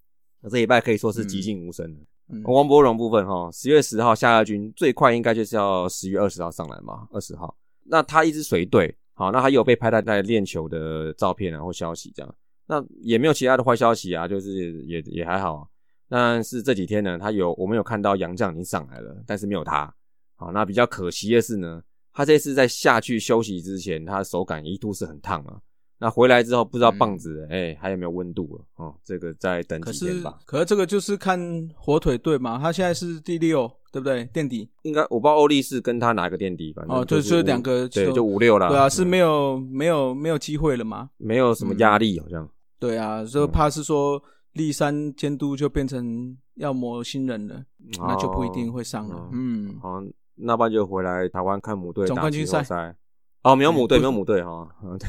[0.49, 2.01] 这一拜可以说是寂静无声的。
[2.45, 7.57] 王博荣部分哈，十月十号下亚军，最快应该就是要十月二十号上来嘛，二十号。
[7.85, 8.95] 那他一直随队。
[9.19, 12.35] 好，那他有被拍到在练球的照片啊或消息这样，
[12.69, 15.69] 那也没有其他的坏消息啊，就是也也还好。
[16.09, 19.93] 但是这几天呢，他有我们有看到杨将已经上来了，但是没有他。
[20.37, 25.59] 好，那比较可惜的是呢，他这次在下去休息之前，他的手感一度是很烫啊。
[26.01, 30.39] 那回来之后不知道棒子哎还有没有温度了哦，这个再等几天吧。
[30.47, 34.25] 可是这个就是看火腿队嘛，他现在是第六，对不对？
[34.27, 38.69] 垫底应该我不知道欧力士跟他哪个垫底，反正哦，就是两个对，就五六了。
[38.69, 41.11] 对啊，是没有没有没有机会了吗？
[41.17, 42.49] 没有什么压力好像。
[42.79, 47.65] 对啊，就怕是说立三监督就变成要磨新人了，
[47.99, 49.29] 那就不一定会上了。
[49.33, 50.01] 嗯，好，
[50.37, 52.95] 那不然就回来台湾看母队总冠军赛。
[53.49, 54.69] 哦， 没有母队，没有母队哈，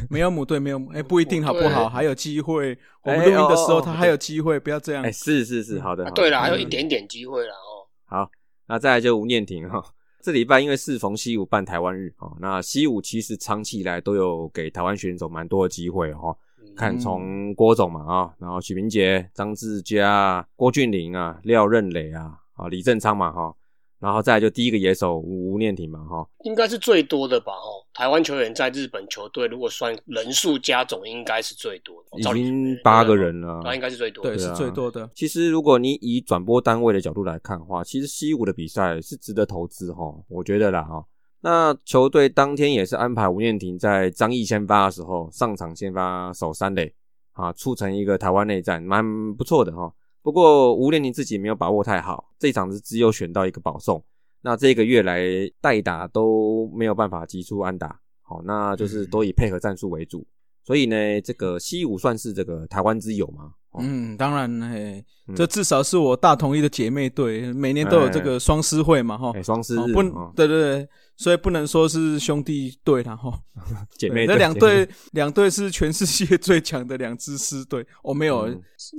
[0.10, 1.89] 没有母队，没有哎，不一定好不好？
[1.89, 5.04] 还有机会，我们录音的时候他还有机会，不要这样。
[5.04, 6.10] 哎，是是是，好的。
[6.12, 7.86] 对了，还有一点点机会了哦。
[8.06, 8.30] 好，
[8.67, 9.84] 那再来就吴念婷哈，
[10.23, 16.36] 这礼拜因为适逢西武办台湾日哦，那西武其实长期以来都有给台湾选手蛮多的机会哈。
[16.75, 23.54] 看从郭总嘛啊，然后许明杰、张志佳、郭俊霖啊、廖任磊啊，啊李正昌嘛哈。
[23.99, 35.09] 然后再就第一个野手吴念庭嘛，哈，应该是最多的吧，哦，台湾球员在日本球队如果算人数加总，应该是最多的，已经八个人了，那应该是最多，对，是最多的。
[35.13, 41.03] 其实如果你以转播单位的角度来看的话，其实西武的比赛是值得投资，哈，我觉得啦，哈。
[41.41, 46.93] 那球队当天也是安排吴念婷在张毅先发的时候上场先发守三垒，
[47.33, 49.03] 啊，促成一个台湾内战，蛮
[49.35, 49.91] 不错的，哈。
[50.29, 53.99] 不过吴念宁自己没有把握太好，这一场是只有选到一个保送，
[54.43, 55.23] 那这个月来
[55.59, 60.23] 代打都没有办法击出安打，好，那就是都以配合战术为主，
[60.63, 65.03] 所以呢，这个西武算是这个台湾之友嘛，嗯，当然，嘿，
[65.35, 70.03] 这至少是我大同一的姐妹队，每年都有这个双狮会嘛，哈，双狮日，不，
[70.35, 70.89] 对对对，
[71.19, 73.29] 所以不能说是兄弟队了，哈，
[73.99, 78.49] 姐妹那两队两队是全世界最强的两支狮队，哦，没有，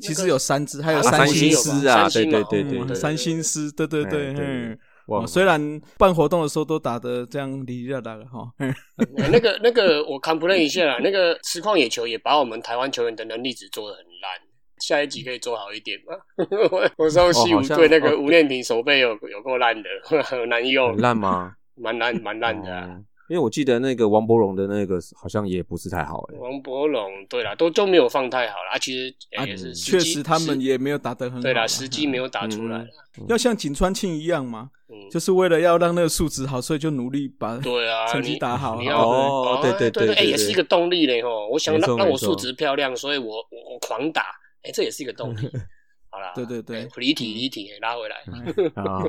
[0.03, 1.87] 其实有三支，还有三星狮。
[1.87, 4.79] 啊，对对对对，三星狮，对对对，嗯。
[5.27, 8.49] 虽然办活动的时候都打的这样离离打的哈，
[9.33, 14.31] 那个那个我看不认一下，那个实况野球也把我们台湾球员的能力值做的很烂，
[14.79, 16.15] 下一集可以做好一点吗？
[16.71, 19.89] 我我说西武队那个吴念平手背有有够烂的，
[20.23, 21.55] 很难用，烂吗？
[21.81, 23.03] 蛮烂 蛮烂的。
[23.29, 26.39] 因为我记得那个王伯荣的那个好像也不是太好哎。
[26.41, 28.77] 王伯荣对啦，都都没有放太好了啊。
[28.77, 29.15] 其实
[29.47, 31.41] 也是确实他们也没有打得很好。
[31.41, 32.85] 对啦，时机没有打出来。
[33.29, 34.71] 要像井川庆一样吗，
[35.13, 38.81] 就是为了要让那个数值好，所以就努力把对啊成绩打好。
[38.81, 41.47] 哦，对对对，哎，也是一个动力嘞吼。
[41.51, 44.23] 我想让让我数值漂亮，所以我我狂打，
[44.65, 45.49] 哎，这也是一个动力。
[46.21, 48.17] 好了，对对对，离体离体拉回来。
[48.77, 49.03] 好，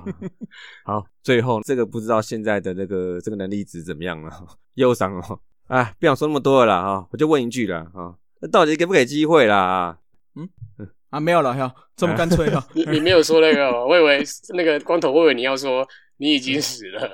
[0.86, 4.32] 好，最后这个不知道现在的这个这个能力值怎么样了？
[4.76, 9.98] 忧伤哦，哎，不想说那么多了啦哈，我就问一句了哈，那到底给不给机会啦？
[10.36, 12.66] 嗯嗯啊，没有了哈，这么干脆哈？
[12.74, 15.86] 你你没有说那个，我以为那个光头，我以为你要说
[16.18, 17.12] 你已经死了。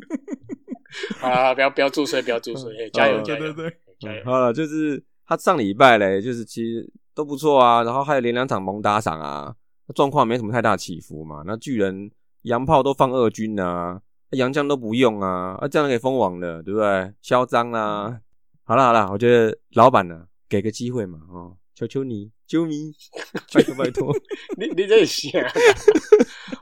[1.20, 3.52] 啊，不要不要注水，不要注水，加油加油
[3.98, 4.24] 加油！
[4.24, 6.90] 好了，就是他上礼拜嘞，就是其实。
[7.14, 9.54] 都不错啊，然后还有连两场蒙打赏啊，
[9.94, 11.42] 状况没什么太大起伏嘛。
[11.46, 12.10] 那巨人
[12.42, 14.00] 洋炮都放二军啊，
[14.30, 17.12] 洋将都不用啊，啊这样给封王了，对不对？
[17.22, 18.18] 嚣张啊！
[18.64, 22.92] 好了好了，我觉得老板呢，给个机会嘛，哦，求求你，救命！
[23.52, 24.12] 拜托 拜托，
[24.56, 25.42] 你你这想，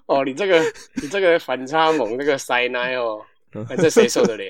[0.06, 0.60] 哦，你这个
[1.00, 3.20] 你这个反差萌，这个塞奶哦，
[3.76, 4.44] 这谁受得了？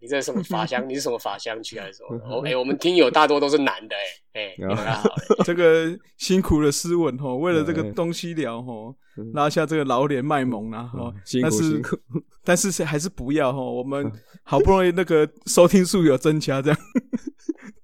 [0.00, 0.82] 你这是什么法香？
[0.88, 2.16] 你是什么法香区还是什么？
[2.24, 3.94] 哦，哎，我们听友大多都是男的，
[4.32, 5.02] 哎，哎，
[5.44, 8.94] 这个辛苦的斯文吼，为了这个东西聊吼，
[9.34, 11.96] 拉下这个老脸卖萌啊，吼，辛苦辛苦，
[12.42, 14.10] 但是还是不要吼，我们
[14.42, 16.78] 好不容易那个收听数有增加，这样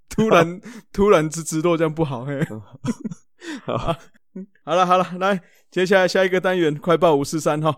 [0.08, 0.60] 突然
[0.92, 2.42] 突然之之落这样不好，嘿，
[3.64, 4.74] 好，好。
[4.74, 7.74] 了好了，来，接下来下一个单元快报五四三哈，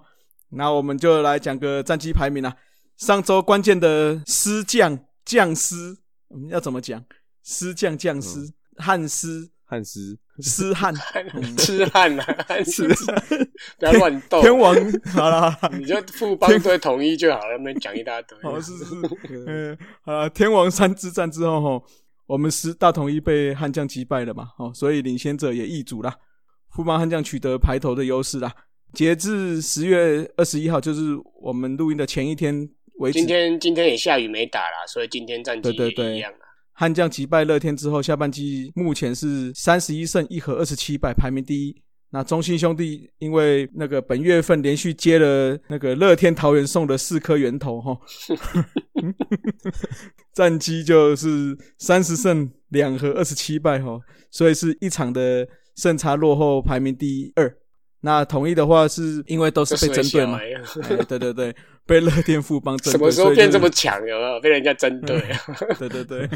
[0.51, 2.55] 那我们就来讲个战绩排名啊。
[2.99, 7.05] 上周关键的师将将师，我们要怎么讲？
[7.45, 10.93] 师将将师汉师汉师师汉
[11.57, 12.89] 痴汉啊，汉师
[13.79, 14.43] 不要乱斗。
[14.43, 14.75] 天王
[15.15, 18.37] 好了，你就副帮队统一就好了，没讲一大堆。
[18.43, 18.85] 好 是是，
[19.47, 21.87] 嗯，好天王山之战之后哈，
[22.27, 26.13] 我们师大统一被汉将击败了嘛，哦，所以领先者也易主了，
[26.71, 28.53] 副帮汉将取得排头的优势啦。
[28.93, 32.69] 截至十月二十一号，就是我们录音的前一天。
[33.13, 36.45] 今天今天也下雨没打啦，所以今天战绩也一样啊。
[36.73, 41.83] 悍将击败乐天之后，下半季目前是三十一胜一和二十七败，排名第一。
[42.11, 47.99] 那中信兄弟因为那个本月份连续接了那个乐天桃园送的四颗圆头哈，
[50.33, 57.55] 战绩就是三十胜两和二十七败哈，所以是一场的胜差落后，排名第二。
[58.01, 60.39] 那统一的话是因为都是被针对嘛？
[61.09, 61.55] 对对对。
[61.89, 63.99] 被乐天富邦针对，什么时候变这么强？
[64.07, 65.19] 有没有被人家针对？
[65.79, 66.29] 对对对，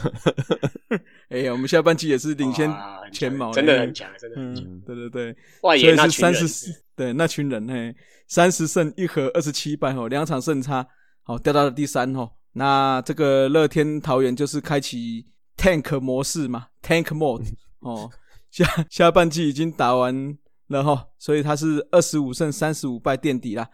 [1.29, 2.75] 哎呀，我们下半季也是领先
[3.13, 4.65] 前茅，真的很强，真的很强。
[4.87, 7.95] 对对对，所以是三十，对那群人嘿，
[8.29, 10.87] 三十胜一和二十七败哦，两场胜差，
[11.23, 12.31] 好掉到了第三哦。
[12.55, 15.27] 那这个乐天桃园就是开启
[15.59, 17.47] tank 模式嘛，tank mode
[17.81, 18.11] 哦，
[18.51, 20.35] 下下半季已经打完
[20.69, 23.69] 了哈，所以他是二十五胜三十五败垫底啦。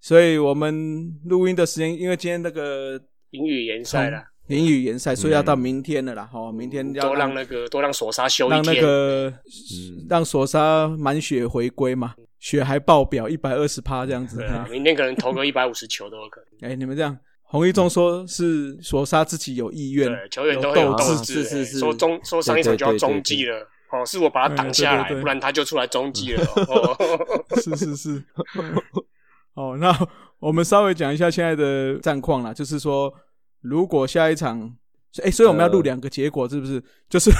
[0.00, 6.24] 所以我们录音的时间，因为今天那个淋雨延赛了，淋雨延赛，所以要到明天了啦。
[6.24, 9.32] 哈，明天要多让那个多让索沙休让那个
[10.08, 14.36] 让索沙满血回归嘛，血还爆表一百二十趴这样子。
[14.36, 16.48] 对啊，明天可能投个一百五十球都有可能。
[16.70, 26.44] 哎，你们这样，洪一中说是索沙自己有意愿，球员都有斗志，是是是，说中说上一场就要中继了，哦，是我把他挡下来，不然他就出来中继了。
[26.68, 26.96] 哦
[27.56, 28.24] 是是是。
[29.54, 29.96] 哦，那
[30.38, 33.12] 我们稍微讲一下现在的战况啦，就是说，
[33.60, 34.72] 如果下一场，
[35.24, 36.82] 哎，所以我们要录两个结果，是不是？
[37.08, 37.30] 就是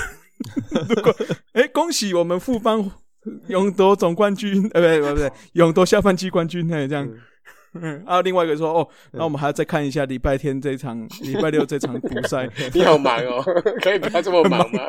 [0.89, 1.15] 如果，
[1.53, 2.91] 哎，恭喜我们复方
[3.49, 7.19] 勇夺总冠军，呃，不对不不，勇夺下半季冠军，嘿，这样，嗯，
[8.07, 12.49] 啊，另外一个说哦，那我们还要再看一下礼拜天这场， 礼拜六这场补赛。
[12.73, 13.43] 你好忙哦，
[13.83, 14.83] 可以不要这么忙吗？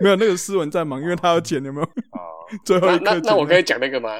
[0.00, 1.84] 没有，那个斯文在忙，因为他要剪，有没有？
[1.86, 2.20] 哦，
[2.64, 4.10] 最后一那那我可以讲那个吗？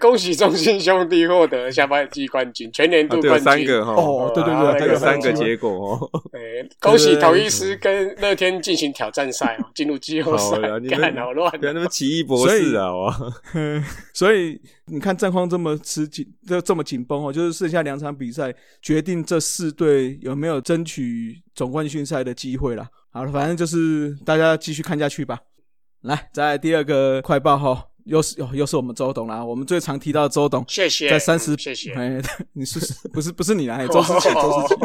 [0.00, 3.40] 恭喜中信兄弟获得下半季冠军，全年度冠军。
[3.40, 6.10] 三个哈，哦，对对对，有三个结果哦。
[6.32, 10.58] 哎，恭喜陶医师跟乐天进行挑战赛哦，进入季后赛。
[10.90, 12.86] 干好乱，不要那么奇异博士啊！
[14.12, 22.88] 所以你看战况这么吃紧，这这么紧绷哦，就是剩下两场比赛，决定这四队有没有争取总冠军赛的机会了。
[23.10, 25.40] 好了，反正就是大家继续看下去吧。
[26.02, 32.22] 来，再第二个快报哈，又是又又是我们周董啦，我们最常提到的周董，谢谢，在三十，谢谢，哎，
[32.54, 32.78] 你是
[33.12, 33.84] 不是不是你啦？
[33.88, 34.80] 周思琪，周思琪，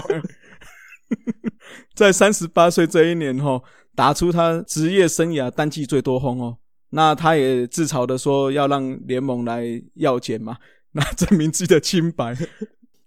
[1.94, 3.62] 在三十八岁这一年哈，
[3.94, 6.58] 打出他职业生涯单季最多轰哦。
[6.94, 10.58] 那他也自嘲的说要让联盟来要钱嘛，
[10.92, 12.36] 那证明自己的清白。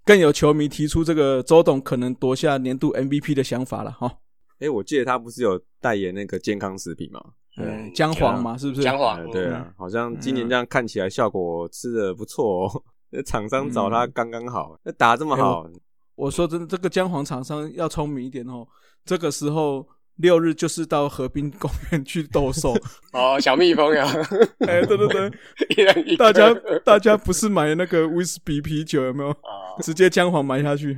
[0.07, 4.11] 更有球迷提出这个周董可能夺下年度 MVP 的想法了哈。
[4.59, 7.20] 哎，我记得他不是有代言那个健康食品吗？
[7.57, 8.83] 嗯，姜黄嘛，是不是？
[8.83, 12.83] 姜黄，对啊，好像今年这样看起来效果吃的不错哦。
[13.11, 15.66] 那厂商找他刚刚好，那打这么好。
[16.14, 18.66] 我说真的，这个姜黄厂商要聪明一点哦。
[19.05, 19.87] 这个时候。
[20.16, 22.72] 六日就是到河滨公园去兜售
[23.12, 24.07] 哦，小蜜蜂呀！
[24.66, 29.31] 哎，对对对， 大家大家不是买那个威士忌啤酒有没有？
[29.31, 30.96] 啊，直接姜黄买下去。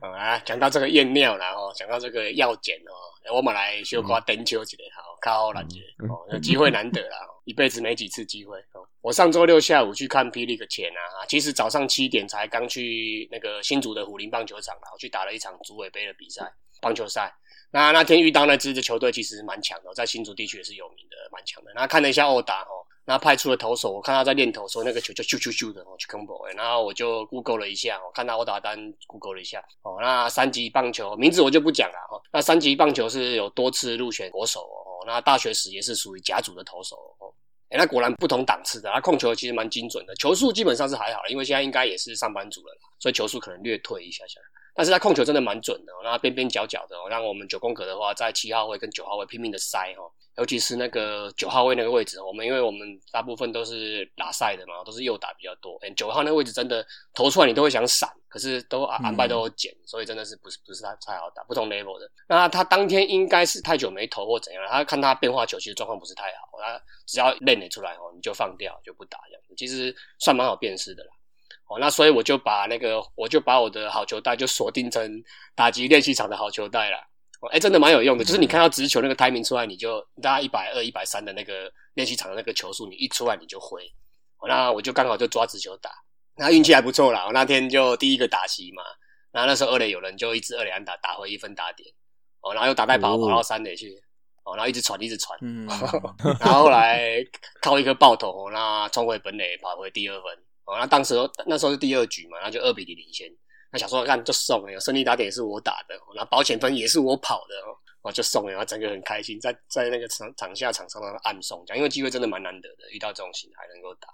[0.00, 8.80] 啊，讲到这个验尿然后讲到这个药检哦，我们来修瓜登秋几好，靠好难接哦，机会难得啦，一辈子没几次机会哦。
[9.02, 17.30] 我上周六下午去看霹雳个前啊，其实早上七点才刚去那个新竹的虎林棒球场啦，我去打了一场竹尾杯的比赛，棒球赛。
[17.70, 21.70] 那那天遇到那支的球队其实蛮强的，在新竹地区也是有名的，蛮强的。
[21.74, 32.20] 那看了一下欧达哦，那派出的投手，我看他在练投，说那个球就咻咻咻的哦去 combo，然后我就 Google 了一下，我看到欧达单 Google 了一下哦，那三级棒球名字我就不讲了哈。
[32.32, 37.32] 那三级棒球是有多次入选国手哦，那大学时也是属于甲组的投手哦。
[37.68, 44.40] 哎，那果然不同档次的，他控球其实蛮精准的，球速基本上是还好，因为现在应该也是上班族了，所以球速可能略退一下下。
[44.78, 62.08] 但是他控球真的蛮准的，那边边角角的，哦让我们九宫格的话，在七号位跟九号位拼命的塞哈，尤其是那个九号位那个位置，我们因为我们大部分都是打赛的嘛，都是右打比较多，九号那个位置真的投出来你都会想闪，可是都安安排都有减，所以真的是不是不是太太好打，不同 level 的。
[62.28, 71.10] 那他当天应该是太久没投或怎样了，他看他变化球其实状况不是太好，他只要练得出来哦，你就放掉就不打这样，其实算蛮好辨识的啦。
[71.68, 75.22] 哦，那所以我就把那个，我就把我的好球带就锁定成
[75.54, 76.98] 打击练习场的好球带了。
[77.52, 83.80] 哎，真的蛮有用的，就是你看到直球那个 timing 出来，你就大概一百二、一百三的那个练习场的那个球速，你一出来你就挥。
[84.48, 85.90] 那我就刚好就抓直球打，
[86.36, 87.26] 那运气还不错啦。
[87.26, 88.82] 我那天就第一个打席嘛，
[89.30, 91.88] 然后那时候二垒有人就一直二垒安打打回一分打点，
[92.40, 93.94] 哦，然后又打带跑跑到三垒去，
[94.42, 95.64] 哦，然后一直传一直传，嗯
[96.40, 97.24] 然后后来
[97.60, 100.47] 靠一个爆头，那冲回本垒跑回第二分。
[100.68, 101.14] 哦，那当时
[101.46, 103.26] 那时候是第二局嘛，那就二比零领先。
[103.72, 107.54] 那想说看就送了，胜利打点也是我打的，那保险分也是我跑的，
[108.02, 114.08] 哦，就送了，然后整个很开心，在在那个场场下场上暗送，奖因为机会真的蛮难得的，遇到这种型还能够打。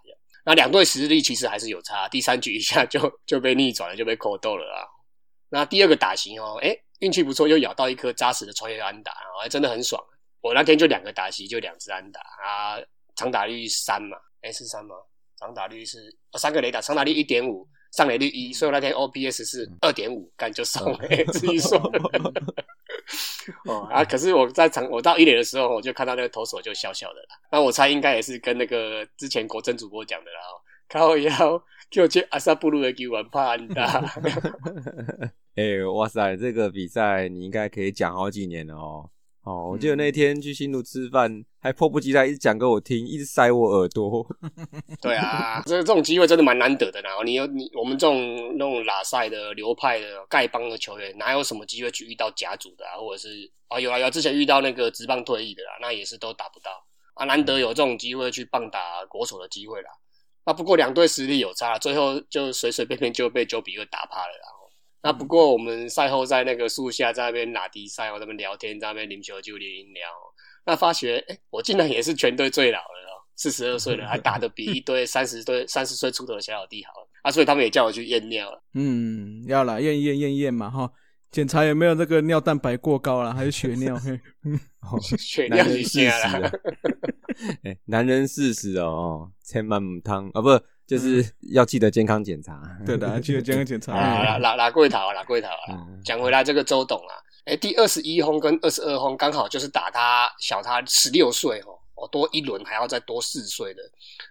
[0.45, 4.83] 那两队实力其实还是有差，第三局一下就就被逆转了，就被扣斗了啊。
[5.49, 10.03] 那第二个打型哦，哎，运气不错，又咬到一颗扎实的穿越安打，还真的很爽。
[10.41, 12.79] 我那天就两个打席，就两只安打啊，
[13.17, 14.97] 长打率三嘛，哎是三吗？
[15.45, 15.99] 长打率是
[16.39, 21.79] 三个雷达，长打率一点五，上垒率一，所以那天 OPS 是二点五，干就上垒，自己说。
[23.67, 27.37] 哦啊，可是我在场，我到一垒的时候，我就看到那个投手就笑笑的啦。
[27.53, 30.39] 那我猜应该也是跟那个之前国珍主播讲的啦。
[30.89, 34.03] 靠腰就去阿萨布鲁的给玩帕安达。
[35.57, 39.11] 哎，哇塞，这个比赛你应该可以讲好几年了哦。
[39.43, 44.27] 哦，我记得那天去新路吃饭，还迫不及待一直讲给我听，一直塞我耳朵。
[45.01, 47.11] 对啊，这这种机会真的蛮难得的啦。
[47.25, 52.99] 你有你我们这种那种拉塞的流派的丐帮的球员，哪有什么机会去遇到甲组的啊？
[52.99, 56.71] 或者是啊有啊有，之前遇到那个职棒退役的啦，那也是都打不到
[57.15, 57.25] 啊。
[57.25, 59.91] 难得有这种机会去棒打国手的机会啦。
[60.45, 64.49] 那不过两队实力有差，最后就随随便便就被九比二打趴了啦。
[65.03, 70.11] 那不过我们赛后在那个树下在那边拉迪赛，我那边聊天，在那边饮酒就饮聊。
[70.65, 77.31] 那发觉，哎，我竟然也是全队最老的哦，四十二岁了，还打得比一堆三十岁、三十岁出头的小老弟好啊！
[77.31, 78.63] 所以他们也叫我去验尿了。
[78.75, 80.91] 嗯，要了，验验验验嘛哈，
[81.31, 83.99] 检查有没有这个尿蛋白过高了，还是血尿？
[85.19, 86.41] 血尿事实啊！
[87.65, 90.49] 哎，男人四十哦，千万唔汤啊，不
[90.87, 92.63] 就是要记得健康检查。
[92.87, 93.95] 对的，记得健康检查。
[93.95, 95.89] 啊，拉拉贵头啊，拉贵头啊。
[96.05, 103.83] 讲回来，这个周董啊，哎，第二十一轰跟二十二轰刚好就是打他小他十六岁哦，哦多一轮还要再多四岁的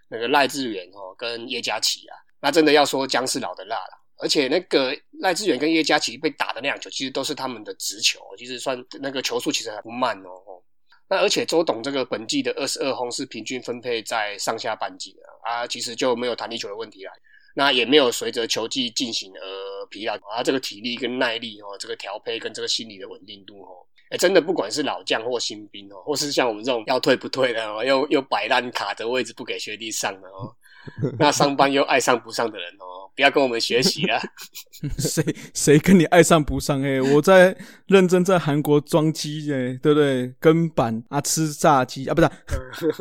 [0.07, 3.99] 那个赖志远哦跟叶嘉琪啊，那真的要说姜是老的辣了。
[4.17, 10.61] 而且那个赖志远跟叶嘉琪被打的那两球，其实都是他们的直球，其实算那个球速其实还不慢哦。
[11.09, 17.11] 那而且周董这个本季的二十二轰是平均分配在上下半季的啊，其实就没有弹力球的问题啦。
[17.53, 30.53] 那也没有随着球技进行而疲劳啊，这个体力跟耐力哦，这个调配跟这个心理的稳定度哦，哎，真的不管是老将或新兵哦，或是像我们这种要退不退的哦，又又摆烂卡着位置不给学弟上的哦。
[31.19, 34.19] 那上班又爱上不上的人哦，不要跟我们学习啊。
[34.99, 35.23] 谁
[35.53, 36.81] 谁跟你爱上不上？
[36.83, 37.55] 哎，我在
[37.87, 40.33] 认真在韩国装机哎，对不对？
[40.39, 42.29] 跟板啊，吃炸鸡啊，不是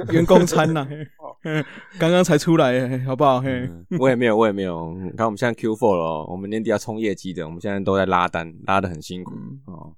[0.13, 0.87] 员工餐呐。
[1.99, 3.69] 刚刚才出来，好不好嘿？
[3.99, 4.95] 我也没有，我也没有。
[5.03, 9.33] 你看我们现在 Q four 了，我们年底要冲业绩的，我们现在都在拉单，拉的很辛苦
[9.67, 9.93] 哦。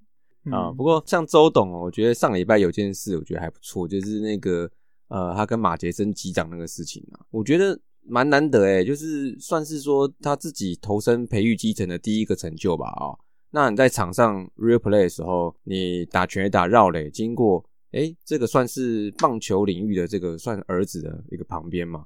[0.50, 4.70] 啊，不过像周董哦，我觉得上礼拜有件事，我觉得还不错，就是那个。
[5.14, 13.14] 呃，他跟马杰森击掌那个事情啊，我觉得蛮难得诶，就是算是说他自己投身培育基层的第一个成就吧啊。
[13.52, 22.04] 那你在场上 real play 的时候，你打拳也打绕垒，经过诶，这个算是棒球领域的这个算儿子的一个旁边嘛，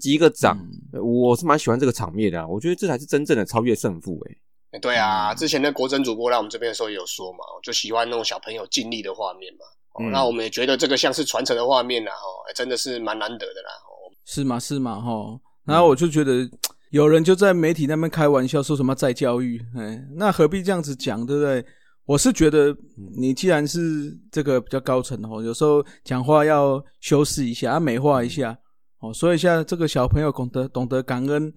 [0.00, 0.58] 击一个掌，
[1.00, 4.80] 我是蛮喜欢这个场面的，我觉得这才是真正的超越胜负诶。
[4.80, 9.60] 对啊，之前的国珍主播来我们这边的时候也有说嘛，就喜欢那种小朋友尽力的画面嘛。
[10.10, 13.70] 那我们也觉得这个像是传承的画面呐，哦，真的是蛮难得的啦。
[14.24, 14.58] 是吗？
[14.60, 15.00] 是吗？
[15.00, 15.40] 哈。
[15.64, 16.48] 然后我就觉得
[16.90, 21.64] 有人就在媒体那边开玩笑说什么再教育，哎，那何必这样子讲，对不对？
[22.06, 22.74] 我是觉得
[23.18, 28.56] 你既然是这个比较高层哦，有时候讲话要修饰一下，美化一下
[29.00, 29.12] 哦。
[29.12, 31.52] 所以现在这个小朋友懂得懂得感恩，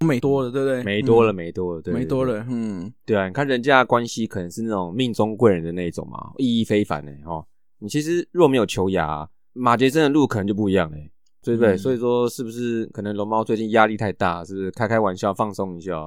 [0.00, 0.82] 美多了，对不对？
[0.82, 3.28] 美多了，美多了，对，美多了，嗯，对啊。
[3.28, 7.44] 你看人家关系可能是那种命中贵人的那种嘛，意义非凡的哈。
[7.82, 11.10] 你其实若没有球牙，马杰森的路可能就不一样嘞，
[11.42, 11.76] 对不对？
[11.76, 15.98] 所以说是不是可能龙猫最近压力太大，是不是开开玩笑放松一下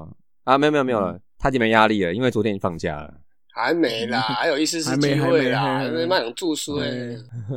[0.46, 0.58] 啊？
[0.58, 3.14] 没有没有没有了，他已经没压力了，因为昨天已经放假了。
[3.54, 6.90] 还没啦，还有一丝丝机会啦，因为那种住宿哎。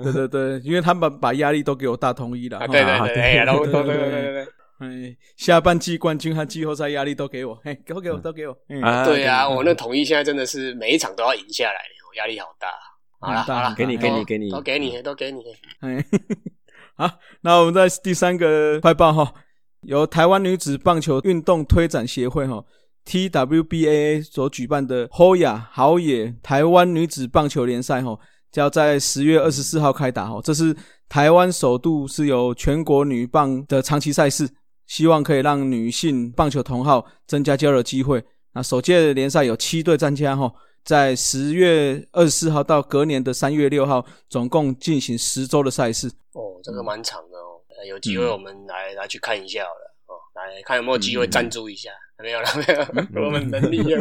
[0.03, 2.59] 对对对，因为他们把压力都给我大统一了。
[2.67, 4.47] 对对对，都都对对对对。
[4.79, 8.57] 哎，下半季冠军和季后赛压力都给我，嘿，都给我都给我。
[9.05, 12.69] 对啊，我那统一现在真的是每一场都要赢下来，我压力好大。
[13.21, 15.43] 好了好了，给你给你给你，都给你都给你。
[15.81, 16.05] 哎，
[16.95, 19.33] 好，那我们在第三个快报哈，
[19.83, 22.65] 由台湾女子棒球运动推展协会哈
[23.05, 28.17] （TWBAA） 所举办的 Hoya 好野台湾女子棒球联赛哈，
[28.53, 30.41] 将在十月二十四号开打哈。
[30.45, 30.77] 这是
[31.09, 34.49] 台湾首度是由全国女棒的长期赛事，
[34.87, 38.25] 希望可以让女性棒球同好增加交流机会。
[38.55, 40.53] 那首届联赛有七队参加哈。
[40.85, 46.09] 在十月二十四号到隔年的三月六号，总共进行十周的赛事。
[46.33, 47.61] 哦，这个蛮长的哦。
[47.87, 49.95] 有机会我们来来去看一下好了。
[50.07, 51.91] 哦，来看有没有机会赞助一下。
[52.21, 52.49] 没有了，
[53.13, 53.97] 没有， 我们能力有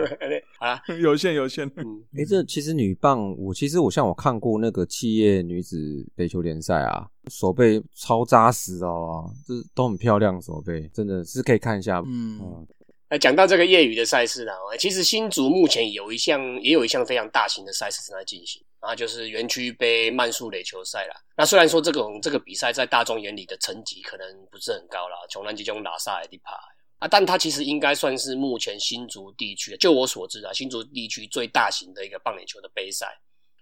[0.58, 1.72] 啊， 有限有限。
[1.76, 5.78] 嗯， 哎，这其实女棒，我其实我像我看过那个企业女子
[6.16, 12.02] 垒球联赛啊，手背超扎实哦，这都很漂亮，手背真的是可以看一下。
[12.08, 12.66] 嗯。
[13.10, 21.16] 那，讲到这个业余的赛事啦，其实新竹目前有一项，也有一项非常大型的赛事正在进行，然后就是园区杯慢速垒球赛啦。
[21.38, 26.52] 那虽然说这种这个比赛在大众眼里的成绩可能不是很高啦，穷南极中拉萨的地帕
[27.00, 33.08] 啊，但它其实应该算是目前新竹地区，就我所知啊，新竹地区最大型的一个棒垒球的杯赛。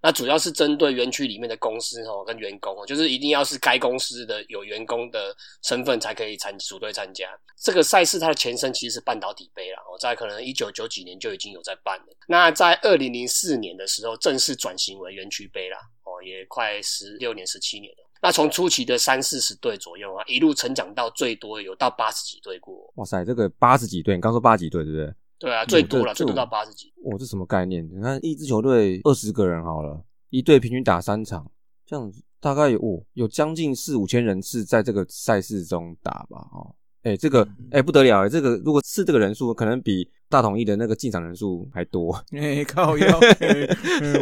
[0.05, 7.27] 那主要是针对园区里面的公司哦，跟员工哦，就是一定要是该公司的有员工的身份才可以参组队参加
[7.59, 8.19] 这个赛事。
[8.19, 12.05] 它的前身其实是半导体杯啦，哦，在可能一九九几年就已经有在办了。
[12.27, 18.07] 那在二零零四年的时候正式转型为园区杯啦，哦，也快十六年、十七年了。
[18.21, 22.93] 那从初期的三四十队左右啊，一路成长到最多有到八十几队过。
[22.97, 25.11] 哇塞，这个八十几队，你刚说八十几队对不对？
[25.37, 26.93] 对啊，最多了，最多到八十几。
[27.03, 27.87] 我，这什么概念？
[27.91, 31.51] 你看一支球队二十个人好了，一队平均打三场，
[31.85, 36.47] 这样子大概有哦有将近四五千人次在这个赛事中打吧？
[36.53, 36.75] 哦，
[37.05, 42.11] 哎，这个哎不得了哎，这个如果是这个人数，可能比大统一的那个进场人数还多。
[42.35, 43.19] 哎，靠腰！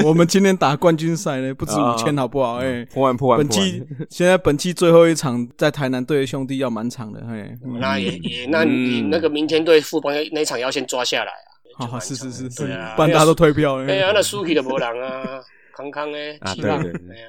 [0.03, 2.55] 我们今天打冠军赛呢，不止五千，好不好？
[2.57, 3.37] 哎，破万破万。
[3.37, 11.31] 本期现在本期最后一场在台南队的兄弟要满场的，哎，那也也，那你那个明天对富邦那场要先抓下来
[11.77, 11.87] 啊！
[11.87, 13.77] 好，是是是，是啊，不然大家都退票。
[13.85, 15.39] 哎呀，那输去的无人啊，
[15.73, 17.27] 康康诶，啊对对，哎呀，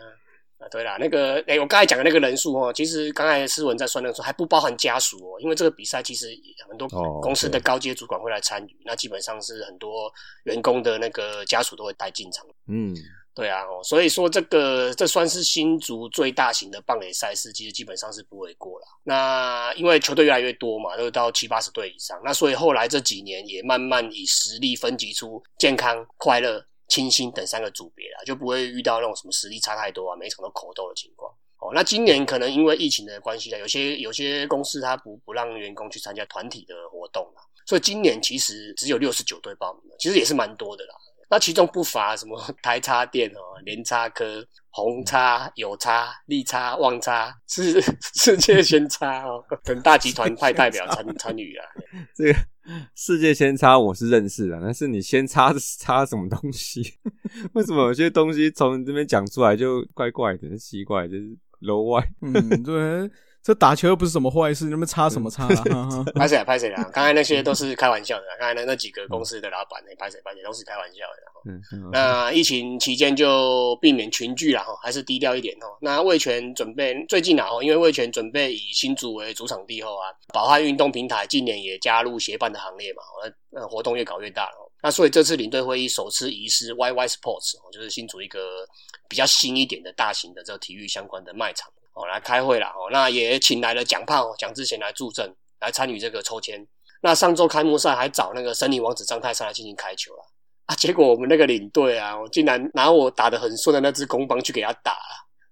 [0.64, 6.28] 啊，对啦，那个哎，我刚才讲的那个人数哦，其实刚才思文在算那个时候还不包含家属哦，因为这个比赛其实
[6.68, 6.88] 很多
[7.20, 10.10] 公司的高阶主管会来参与，那基本上是很多
[10.44, 12.46] 员工的那个家属都会带进场。
[12.66, 12.94] 嗯，
[13.34, 18.86] 对啊，哦所以说这个这算是新竹最大型的棒垒赛事，其实基本上是不为过了。
[19.02, 26.64] 那因为球队越来越多嘛，都到七八十队以上，那所以后来这几年也慢慢以实力分级出健康、快乐。
[26.89, 31.32] 清新等三个组别啦，就不会遇到那种什么实力差太多啊，每场都口斗的情况。
[31.59, 40.95] 哦，那今年可能因为疫情的关系啊，有些有些公司它不不让员工去参加团体的活动啦，所以今年其实只有六十九队报名了，其实也是蛮多的啦。
[41.30, 47.80] 那其中不乏什么 台插电哦、联插科、红叉、有叉、利叉、旺叉、世
[48.14, 51.66] 世界先插哦等大集团派代表参参与啊。
[52.14, 52.39] 这个
[52.94, 56.94] 世界先插我是认识的，但是你先插插什么东西？
[57.54, 62.02] 为什么有些东西从你这边讲出来就怪怪的、奇怪，就是楼外？
[62.22, 63.10] 嗯，对。
[63.45, 65.47] 这打球又不是什么坏事，你们插什么插？
[66.16, 66.42] 拍谁啊？
[66.42, 66.82] 拍谁啊？
[66.84, 68.24] 刚才那些都是开玩笑的。
[68.40, 71.53] 刚才那那几个公司的老板，那拍谁拍谁都是开玩笑的。
[71.76, 75.76] 嗯，那疫情期间就避免群聚了哈，还是低调一点哦。
[75.82, 83.03] 那魏权准备最近啊，因为魏权准备以新竹为主场地后啊，宝汉运动平台近年也加入协办的行列嘛，
[83.51, 84.72] 那活动越搞越大了。
[84.82, 88.66] 那所以这次领队会议首次移师 YY Sports，就是新竹一个
[89.07, 91.70] 比较新一点的大型的这个体育相关的卖场。
[91.95, 96.66] 哦，来开会了哦，那也请来了蒋胖、蒋志贤来助阵，来参与这个抽签。
[97.03, 100.22] 那上周开幕赛还找那个森林王子张泰山来进行开球了
[100.66, 104.97] 啊，结果我们那个领队啊，我竟然拿我打的很顺的那只公棒去给他打，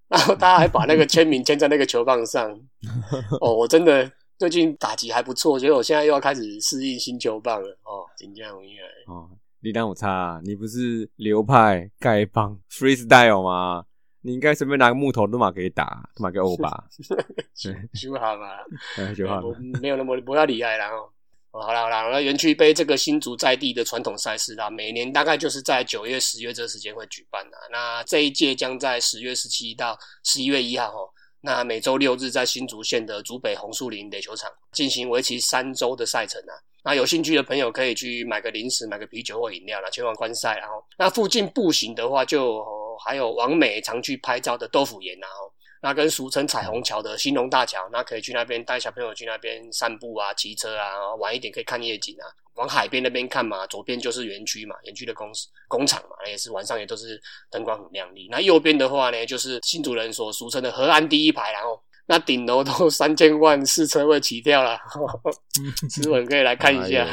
[0.08, 2.50] 然后他还把那个签名签在那个球棒上。
[3.42, 7.68] 哦，我真的最近打击还不错，结果我现在又要开始适应新球棒了。
[7.84, 9.28] 哦，真这样厉害哦，
[9.60, 13.84] 力量我差，你不是流派丐帮 freestyle 吗？
[14.24, 16.84] 你应该随便拿个木头都马给打，马给欧巴，
[17.92, 18.48] 就好嘛，
[19.16, 19.42] 就好，
[19.80, 21.10] 没有那么不要厉害啦哦。
[21.50, 27.56] 好了好了，那园区杯这个新竹在地的传统赛事啦，每年大概就是在九月、十月这个时间会举办的。
[27.70, 31.10] 那这一届将在十月十七到十一月一号哦，
[31.40, 36.54] 那每周六日在新竹县的竹北红树林垒球场进行为期三周的赛程啊。
[36.84, 40.56] 那有兴趣的朋友可以去买个零食、买个啤酒或饮料啦，前往观赛。
[40.58, 42.64] 然后，那附近步行的话就。
[43.04, 45.26] 还有王美常去拍照的豆腐岩啊，
[45.82, 52.26] 那跟俗称彩虹桥的兴隆大桥，那可以去那边带小朋友去那边散步啊、骑车啊，晚一点可以看夜景啊。
[52.56, 57.18] 往海边那边看嘛，左边就是园区嘛，园区的公司工厂嘛，也是晚上也都是
[57.50, 58.28] 灯光很亮丽。
[58.30, 64.78] 那右边的话呢，就是新主人所俗称的河岸第一排，然后那顶楼都三千万试车位起跳了，
[65.88, 67.08] 斯文可以来看一下。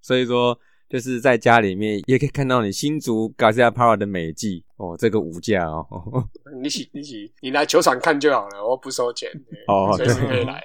[0.00, 0.58] 所以说。
[0.90, 5.86] 就是在家里面也可以看到你新竹 Garcia Power 的美技哦，这个五价哦，
[6.60, 9.30] 你起你起你来球场看就好了，我不收钱
[9.68, 10.60] 哦，随时可以来。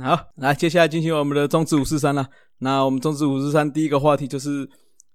[0.00, 2.24] 好，来接下来进行我们的中职五四三了。
[2.58, 4.68] 那我们中职五四三第一个话题就是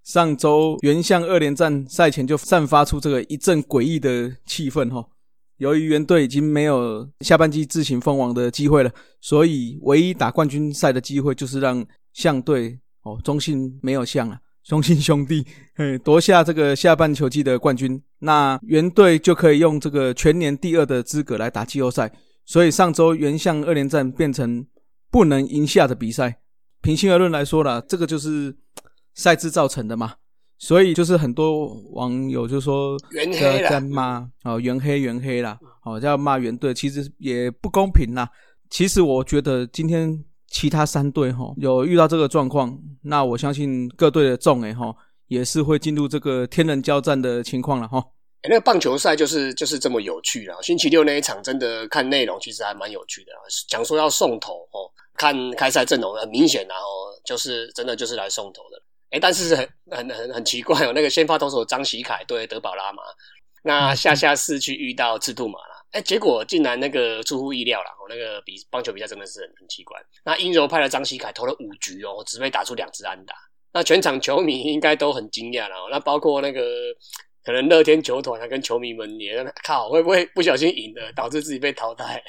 [0.04, 5.08] 上周原相二连战赛前就散发出这个一阵诡异的气氛哈。
[5.56, 8.92] 由于原队已经没有下半季自行封王的机会了，
[9.22, 12.78] 所以唯一打冠军赛的机会就是让相队。
[13.02, 22.12] 哦，中信没有像啊，中信兄弟，嘿，夺下这个下半球季的冠军，那原队就可以用这个全年第二的资格来打季后赛。
[22.44, 24.66] 所以上周原相二连战变成
[25.10, 26.40] 不能赢下的比赛。
[26.82, 28.54] 平心而论来说啦，这个就是
[29.14, 30.14] 赛制造成的嘛。
[30.58, 32.98] 所以就是很多网友就说
[33.40, 38.28] 在在骂哦，原黑原黑啦，哦，要骂原队，其实也不公平啦。
[38.68, 40.22] 其实我觉得今天。
[40.50, 44.94] 其他三队哈有遇到这个状况，那我相信各队的众诶哈
[45.28, 48.04] 也是会进入这个天人交战的情况了哈。
[48.42, 50.60] 那个棒球赛就是就是这么有趣了。
[50.62, 53.32] 星期六那一场真的看内容其实还蛮有趣的，
[53.68, 56.84] 讲说要送头哦，看开赛阵容很明显然后
[57.24, 58.82] 就是真的就是来送头的。
[59.10, 63.02] 哎，但是很很很很奇怪哦，那个先发投手张喜凯对德保拉嘛，
[63.62, 65.58] 那下下四去遇到赤兔马。
[65.92, 70.00] 哎，结果竟然那个出乎意料了，我那个比棒球比赛真的是很很奇怪。
[70.24, 73.34] 那阴柔派的张熙凯投了五局哦，只被打出两支安打。
[73.72, 75.74] 那全场球迷应该都很惊讶了。
[75.90, 76.62] 那包括那个
[77.44, 82.22] 可能乐天球团啊，跟球迷们也靠，会不会不小心赢了，导致自己被淘汰？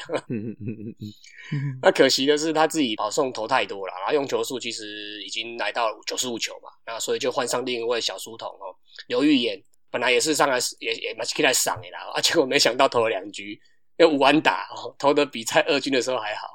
[1.84, 8.74] 那可惜的是他自己保送投太多了，然后用球数其实已经来到九十五球嘛，那所以就换上另一位小书童哦，
[9.08, 9.62] 刘玉言。
[9.92, 13.60] 本来也是上来也也蛮起来赏的啦，而且我没想到投了两局，
[13.98, 16.48] 要五安打哦，投的比赛二军的时候还好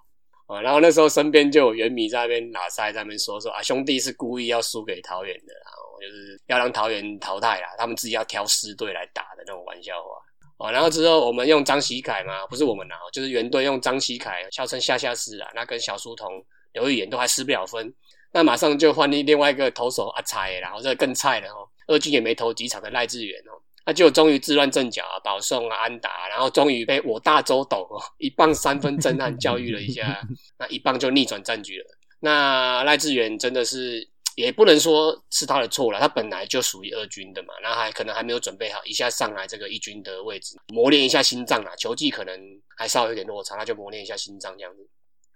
[0.47, 0.61] 啊。
[0.61, 10.11] 然后那时候身边就有原米在那边拉塞在那边说说啊，兄弟是故意要输给桃园的，然后就是要让桃园淘汰啦，他们自己要挑师队来打的那种玩笑话。
[10.59, 17.93] 哦，然后之后我们用张喜凯嘛，不是我们啦，就是原队用张喜凯，笑称下下师啊，那跟小书童、刘玉言都还失不了分，
[18.33, 23.53] 那马上就换另另外一个投手阿菜啦，或者更菜了哦，二军也没投几场的赖志远哦，
[23.85, 30.21] 那就终于自乱阵脚啊，保送啊安打，然后终于被我大周董哦一棒三分震撼教育了一下，
[30.59, 31.85] 那一棒就逆转战局了。
[32.21, 34.09] 那赖志远真的是。
[34.37, 41.75] 也不能说是他的错了，他本来就属于二军的嘛，那还可能还没有准备好，一下上来这个一军的位置，磨练一下心脏啊。
[41.77, 42.39] 球技可能
[42.77, 44.87] 还稍微有点落差，那就磨练一下心脏这样子。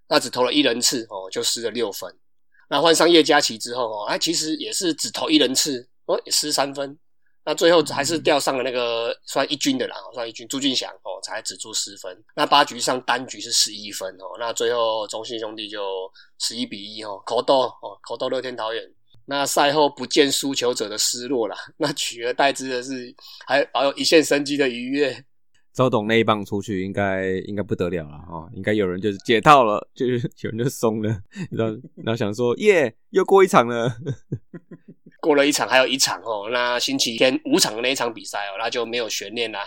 [0.07, 2.15] 那只投了一人次哦，就失了六分。
[2.69, 6.99] 那换上叶佳琪之后哦，哎，其实也是只投一人次哦，也失三分。
[7.43, 12.17] 那最后还是调上了那个算一军的啦，算一军朱俊祥哦，才只出十分。
[12.37, 15.81] 那八局上单局是十一分哦，那最后中信兄弟就
[16.39, 18.85] 十一比一哦，口斗哦，口斗乐天桃园。
[19.25, 23.15] 那赛后不见输球者的失落啦，那取而代之的是
[23.47, 25.25] 还保有一线生机的愉悦。
[25.73, 31.09] 周董那一棒出去，应该应该不得了了哦，应该有人就是解套了，就是有人就松了，
[31.51, 33.97] 然后然后想说耶，又过一场了。
[35.21, 36.49] 过了一场，还有一场哦。
[36.51, 39.61] 那星期天五场的那一场比赛哦，那就没有悬念啦。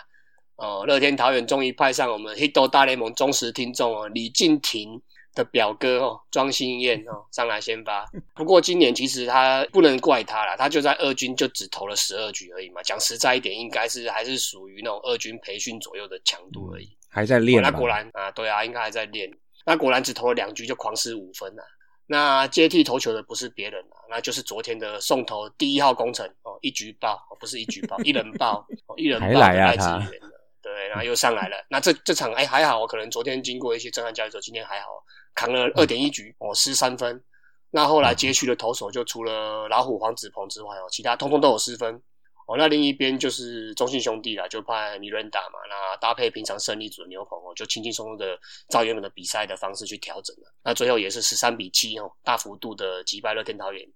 [0.55, 4.99] 哦，乐天桃园终于派上我们黑道大联盟忠实听众哦，李敬亭
[5.33, 8.05] 的表哥哦，庄心燕哦，上来先发。
[8.35, 12.81] 不过今年其实他不能怪他啦，他就在二军就只投了十二局而已嘛。
[12.83, 17.61] 讲实在一点，应该是还是属于那种二军培训左右的强度而已，还在练。
[17.61, 19.29] 那果然啊，对啊，应该还在练。
[19.65, 21.63] 那果然只投了两局就狂失五分了。
[22.05, 28.67] 那接替投球的不是别人啊，那就是昨天的送投第一号工程哦，一局爆不是一局爆，一人爆，
[28.97, 30.19] 一人爆赖志源
[30.61, 31.55] 对，然后又上来了。
[31.69, 34.87] 那这这场哎还好，可能昨天经过一些震撼教育之后，今天还好，
[35.35, 37.23] 扛了二点一局哦，失三分。
[37.69, 42.01] 那后来接续的投手就除了老虎黄子鹏之外哦，其他通通都有失分。
[42.45, 50.53] 哦，那另一边就是中信兄弟啦，就派米伦达嘛，那搭配平常胜利组的牛棚哦，就轻轻松松的照原本的比赛的方式去调整了。
[50.61, 53.87] 那最后也是十三比七哦，大幅度的击败乐天桃园。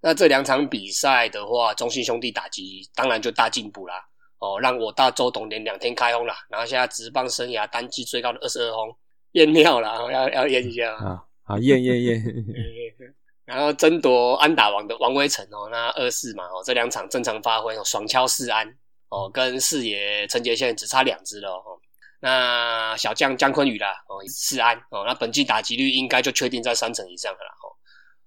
[0.00, 3.96] 那这两场比赛的话，中信兄弟打击当然就大进步啦。
[4.38, 8.96] 哦，让我大周董连两天开轰啦，然后现在职棒生涯单季最高的二十二轰，
[9.32, 12.22] 验尿了， 要要验一下啊，好验验验。
[13.44, 18.72] 然后争夺安打王的王威成哦，那二四嘛哦，这两场正常发挥哦，爽敲四安
[19.08, 21.80] 哦，跟四爷陈杰宪只差两支了哦。
[22.20, 27.74] 那小将姜坤宇啦哦，四安哦，那本季打击率应该就确定在三成以上的啦哦。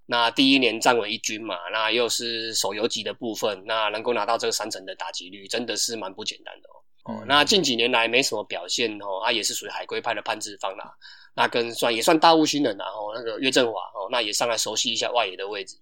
[0.08, 6.83] 那第一年站稳一军嘛，那又是手游级的部分，那能够拿到这个三成的打击率，真的是蛮不简单的哦。
[7.04, 10.94] 哦，那近几年来没什么表现哦，他也是属于海归派的潘志芳啦。
[11.36, 15.76] 那跟算也算大物新人然后那个岳振华哦，那也上来熟悉一下外野的位置。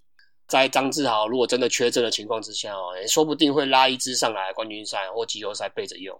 [0.47, 6.19] 在张志豪如果真的缺阵的情况之下哦，说不定会拉一支上来冠军赛或季后赛备着用。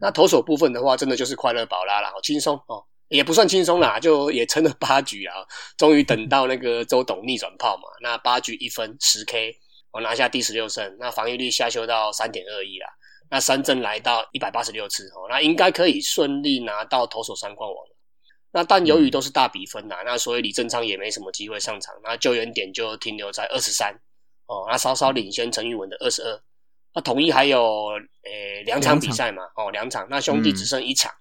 [0.00, 5.36] 那投手部分的话，真的就是快乐宝拉了，好轻松哦，也不算轻松啦，就也撑了八局啊，
[5.78, 7.84] 终于等到那个周董逆转炮嘛。
[8.02, 9.56] 那八局一分十 K，
[9.92, 12.88] 我拿下第十六胜，那防御率下修到三点二一啦。
[13.30, 17.78] 那三振来到一百八十六次哦，那应该可以顺利拿到投手三冠王。
[18.52, 23.92] 那但由于都是大比分呐，那所以李正昌也没什么机会上场，那救援点就停留在二十三
[24.46, 26.40] 哦，那稍稍领先陈玉文的二十二。
[26.94, 27.88] 那统一还有
[28.22, 31.12] 诶两场比赛嘛，哦两场，那兄弟只剩一场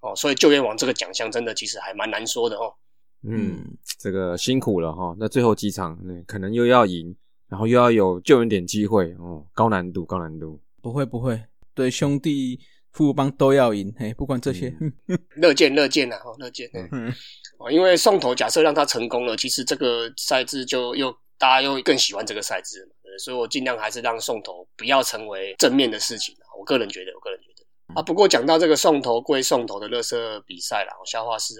[0.00, 2.74] 哦，所以救援王这个奖项真的其实还蛮难说的哦。
[3.22, 3.64] 嗯，
[3.98, 7.16] 这个辛苦了哈，那最后几场可能又要赢，
[7.48, 10.60] 然后又要有救援点机会哦，高难度高难度。
[10.86, 11.42] 不会不会，
[11.74, 12.60] 对兄弟。
[12.92, 14.72] 富邦都要赢，嘿，不管这些，
[15.36, 17.12] 乐见乐见呐，哦，乐见，嗯，
[17.58, 22.88] 哦，因为送头假设让他成功了，其实这个赛制就又大家又更喜欢这个赛制，
[23.22, 28.00] 所以我尽量还是让送头不要成为正面的事情我个人觉得，我个人觉得。
[28.00, 31.52] 啊，不过讲到这个送头归送头的乐色比赛啦，我消化是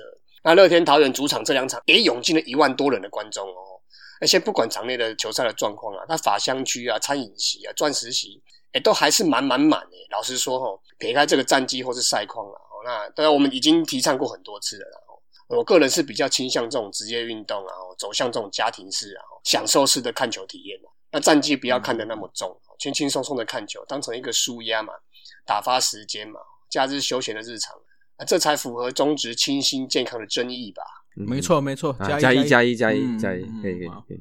[0.42, 3.76] 那乐天桃园主场这两场也涌进了一万多人的观众哦，
[4.22, 8.42] 而且不管场内的球赛的状况啊，那法香区啊、餐饮席啊、钻石席。
[8.82, 9.96] 都还是满满满的。
[10.10, 14.86] 老实说，哈，撇开这个战绩或是赛况了，那当然我们已经提倡过很多次了。
[15.48, 20.76] 我个人是比较倾向这种职业运动啊，走向这种家庭式啊，享受式的看球体验
[21.12, 24.92] 那战绩不要看得那么重，轻轻松松的看球，当成一个舒压嘛，
[25.44, 27.76] 打发时间嘛，假日休闲的日常，
[28.16, 30.82] 啊，这才符合中职清新健康的真意吧？
[31.14, 34.20] 没错，没错，加一加一加一加一，可以可以可以。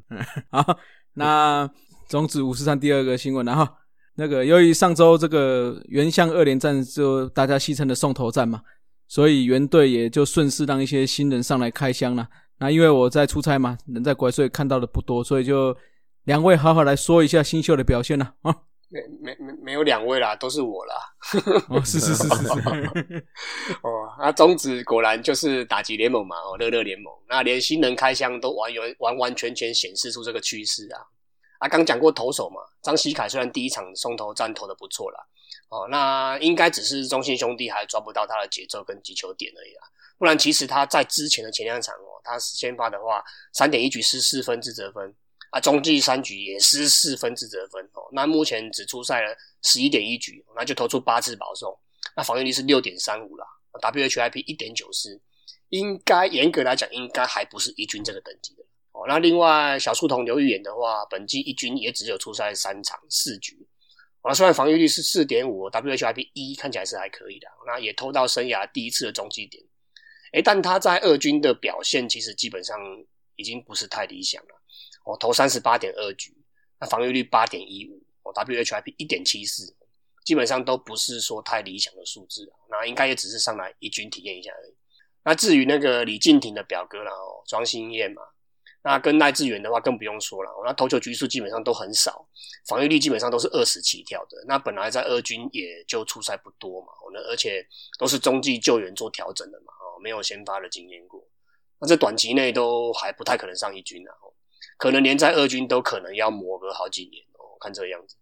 [0.51, 0.77] 好，
[1.13, 1.67] 那
[2.07, 3.67] 中职五十三第二个新闻，然后。
[4.15, 8.61] 那个由于上周这个原相二连战就大家戏称的送头战嘛，
[9.07, 12.27] 所以原队也就顺势让一些新人上来开箱了。
[12.57, 15.75] 那因为我在出差嘛，人在拐，所以看到的不多，所以就
[16.23, 18.55] 两位好好来说一下新秀的表现了啊。
[18.87, 20.93] 没没没没有两位啦，都是我啦。
[21.67, 22.45] 哦，是是是是是。
[23.83, 23.89] 哦，
[24.21, 27.11] 那中指果然就是打击联盟嘛，哦，乐乐联盟。
[27.27, 31.01] 那连新人开箱都完完完完全全显示出这个趋势啊。
[31.59, 35.19] 啊，刚讲过投手嘛，张喜凯虽然第一场松投战投的不错啦，
[35.69, 39.81] 哦，那应该只是中信兄弟还抓不到他的节奏跟击球点而已啦。
[40.17, 45.15] 不然其实他在之前的前两场哦，他先发的话，三点一局失四分自责分。
[45.51, 48.03] 啊，中继三局也失四分自责分哦。
[48.11, 51.73] 那目前只出赛了十一点一局，那就投出八次保送，
[52.13, 53.45] 那防御率是六点三五啦
[53.79, 55.21] ，WHIP 一点九四，
[55.69, 58.64] 应该严格来讲，应该还不是一军这个等级的
[58.95, 59.05] 哦。
[59.07, 63.67] 那另外小树童刘玉演的话，本季一军也只有出赛三场四局，
[64.23, 69.63] 那虽然防御率是四点五，WHIP 一看起来是还可以的，那也偷到生涯第一次的中继点，
[70.33, 72.79] 诶，但他在二军的表现其实基本上
[73.35, 74.61] 已经不是太理想了。
[75.05, 76.35] 哦，投三十八点二局，
[76.79, 79.75] 那防御率八点一五，哦，WHIP 一点七四，
[80.25, 82.57] 基本上都不是说太理想的数字啊。
[82.71, 84.73] 那应该也只是上来一军体验一下而已。
[85.23, 88.23] 那至于那个李敬廷的表哥啦，哦，庄心燕嘛，
[88.85, 90.51] 那跟赖志远的话更不用说了。
[90.63, 92.23] 那投球局数基本上都很少，
[92.67, 94.37] 防御率基本上都是二十起跳的。
[94.47, 97.65] 那本来在二军也就出赛不多嘛，那而且
[97.97, 101.27] 都是中继救援做调整的嘛，哦，没有先发的经验过。
[101.79, 104.13] 那这短期内都还不太可能上一军啊。
[104.77, 108.15] 可能连在二军都可能要磨个好几年哦，看这个样子。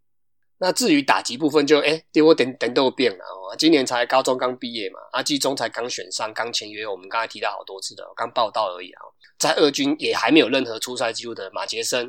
[0.64, 3.54] 那至于打击部分，就哎，对我等等都变了哦。
[3.60, 6.88] 今年才高中刚毕业嘛，阿季中才刚选上，刚签约。
[6.88, 9.02] 我们刚才提到好多次的，刚报道而已啊。
[9.38, 12.08] 在二军也还没有任何出赛记录的马杰森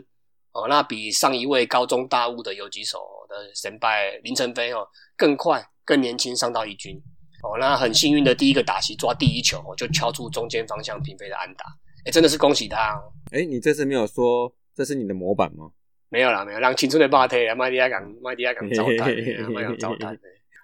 [0.53, 4.87] 哦，那比上一位高中大物的游击手的神拜林晨飞哦
[5.17, 6.97] 更快、更年轻上到一军
[7.43, 7.59] 哦。
[7.59, 11.65] 那很幸运的第一个打席抓第一球，就敲出中间方向平飞的安打。
[12.05, 13.11] 哎，真的是恭喜他哦！
[13.33, 15.71] 哎，你这次没有说这是你的模板吗？
[16.15, 19.13] 没有啦，没有让青春的霸体啊，麦迪亚港， 麦迪亚港招待，
[19.49, 20.17] 麦港招待。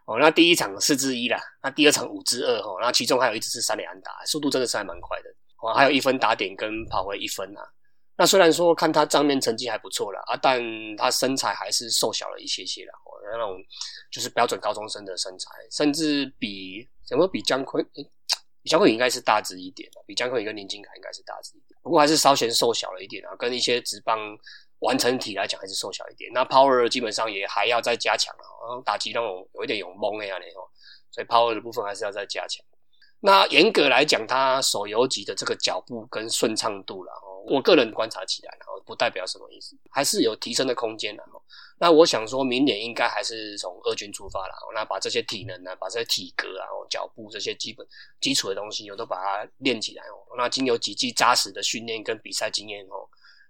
[0.04, 5.30] 哦，那第一场四支一啦，那第二场五支二哈，那其中还有一支是三连安打，速度真的是还蛮快的。
[5.60, 7.62] 哦，还有一分打点跟跑回一分啊。
[8.16, 10.62] 那虽然说看他账面成绩还不错了啊，但
[10.96, 12.92] 他身材还是瘦小了一些些了。
[12.92, 13.58] 哦，那种
[14.12, 17.84] 就是标准高中生的身材，甚至比怎么比姜昆？
[18.62, 24.18] 比江坤应该是大只一点比姜昆跟林金凯应该是大只一点，不过还是稍显瘦小了一点啊，跟一些直棒
[24.80, 26.30] 完成体来讲还是瘦小一点。
[26.34, 30.68] 那 power 基本上也还要再加强啊，打击那种有一点有懵那样的哦，
[31.10, 32.64] 所以 power 的部分还是要再加强。
[33.22, 41.40] 那严格来讲，他手游级的这个脚步跟顺畅度了哦，我个人观察起来，然后不代表什么意思，还是有提升的空间的哦。
[41.78, 47.86] 那我想说明年应该还是从二军出发了，那把这些体能呢，把这些体格啊、脚步这些基本
[48.22, 50.16] 基础的东西，我都把它练起来哦。
[50.38, 53.06] 那经有几季扎实的训练跟比赛经验哦，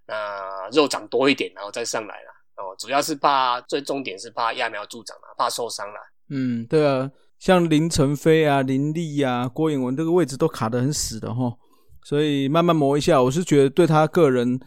[0.07, 2.75] 那肉长多一点，然后再上来了哦。
[2.77, 5.99] 主要是怕最重点是怕揠苗助长啊，怕受伤了。
[6.29, 7.09] 嗯，对啊。
[7.39, 11.51] 像林晨飞啊、林立啊、郭颖文这个位置都卡得很死的哈，
[12.03, 14.59] 所以慢慢磨一下，我是觉得对他个人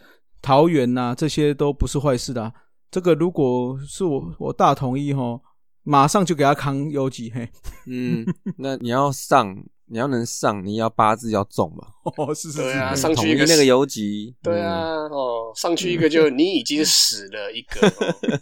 [0.42, 2.52] 桃园呐这些都不是坏事的。
[2.90, 5.40] 这个如果是我，我大同意哈，
[5.84, 7.48] 马上就给他扛游击嘿。
[7.86, 8.24] 嗯，
[8.58, 9.56] 那你要上。
[9.86, 11.86] 你要能上，你要八字要重嘛？
[12.16, 14.80] 哦，是是是啊，上去一个那个游击，对啊，
[15.10, 17.86] 哦，上去一个就 你已经死了一个，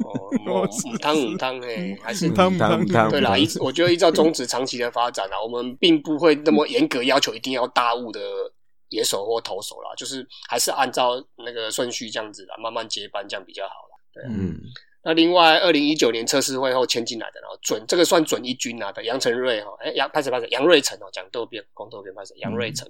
[0.04, 0.30] 哦，
[0.84, 8.20] 母汤母汤哎，还是汤汤汤，对啦，依我觉得依照中职长期的发展啊，我们并不会那么严格要求一定要大物的
[8.90, 11.12] 野手或投手啦，就是还是按照
[11.44, 13.98] 那个顺序这样子啦，慢慢接班这样比较好啦。
[14.14, 14.60] 对，嗯。
[15.04, 22.88] 那另外，二零一九年测试会后签进来的，然后准这个算准一军啊的杨成瑞哈，哎杨拍始拍始杨瑞成哦，讲豆边光豆边拍始杨瑞成，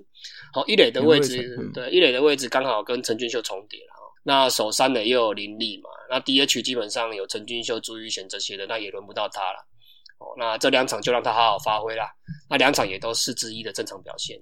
[0.52, 4.02] 好一垒的位置对一垒的位置刚好跟陈俊秀重叠了哈。
[4.24, 9.66] 那首三垒又有林立嘛，那 DH 基本上有陈俊秀、朱玉贤这些的，那也轮不到他了。
[10.18, 12.12] 哦，那这两场就让他好好发挥啦。
[12.50, 14.38] 那两场也都四之一的正常表现。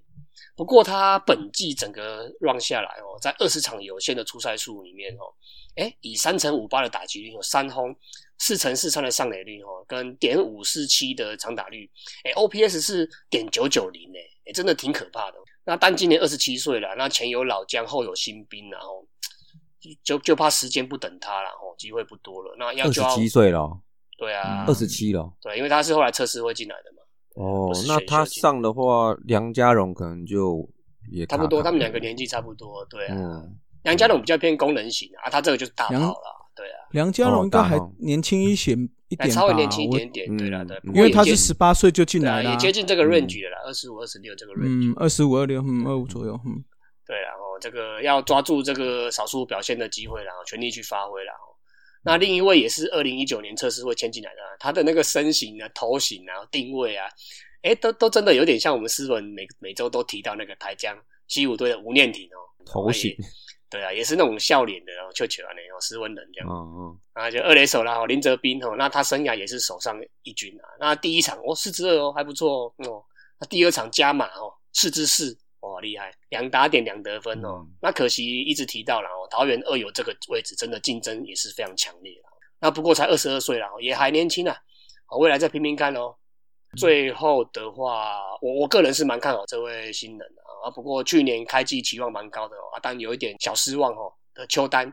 [0.57, 5.33] 不过他本季整个 run 下来哦，在二十场有限的出赛数里面哦。
[5.77, 7.95] 哎，以三乘五八的打击率，有三轰，
[8.39, 11.89] 四乘四三的上垒率哦，跟点五四七的长打率，
[12.25, 15.37] 哎，OPS 是点九九零哎，哎，真的挺可怕的。
[15.65, 19.07] 那但今年二十七岁了，那前有老将，后有新兵，然后
[20.03, 22.55] 就就怕时间不等他了哦，机会不多了。
[22.59, 23.81] 那要二十七岁了，
[24.19, 27.03] 对啊，二十七了，对，因为他是后来测试会进来的嘛。
[27.37, 30.69] 哦，那他上的话，梁家荣可能就
[31.11, 33.45] 也差不多，他们两个年纪差不多，对啊。
[33.83, 36.79] 梁家龙比较偏功能型啊，他这个就是大炮了，对啊。
[36.91, 38.73] 梁家龙应该还年轻一些
[39.09, 40.81] 一点吧，稍微年轻一点点，对了，对。
[40.95, 46.63] 因为他是十八岁就进来了，也接近这个 range 的了，二十五、二十六这个 range，嗯，二十五、二六，嗯，二五左右，嗯。
[47.07, 51.41] 对，然后这个要抓住这个少数表现的机会然后全力去发挥然后
[52.03, 57.09] 那另一位也是二零一九年测试会签进来的，他的那个身形啊、头型啊、定位啊，
[57.63, 63.15] 哎，都都真的有点像我们斯文每每周都提到那个台江西武队的吴念婷哦，头型。
[63.71, 66.51] 对啊，也是那种笑脸的，然后球球啊，那种斯文人这样。
[66.51, 67.01] 嗯嗯。
[67.13, 70.67] 啊，就二垒手啦，林哲斌哦，那他生涯也是手上一军啊。
[70.81, 73.05] 那第一场哦，四支二哦，还不错哦。
[73.39, 77.65] 那第二场加码哦，四支四，哇，厉害，两打点两得分哦。
[77.81, 82.29] 那可惜一直提到了哦，桃园二友这个位置真的竞争也是非常强烈了。
[82.59, 84.57] 那不过才二十二岁了，也还年轻啊，
[85.19, 86.15] 未来再拼拼看哦。
[86.77, 90.50] 最后的话，我我个人是蛮看好这位新人的啊。
[90.63, 94.93] 啊不过去年开季期望蛮高的哦，但有一点小失望哦的邱丹，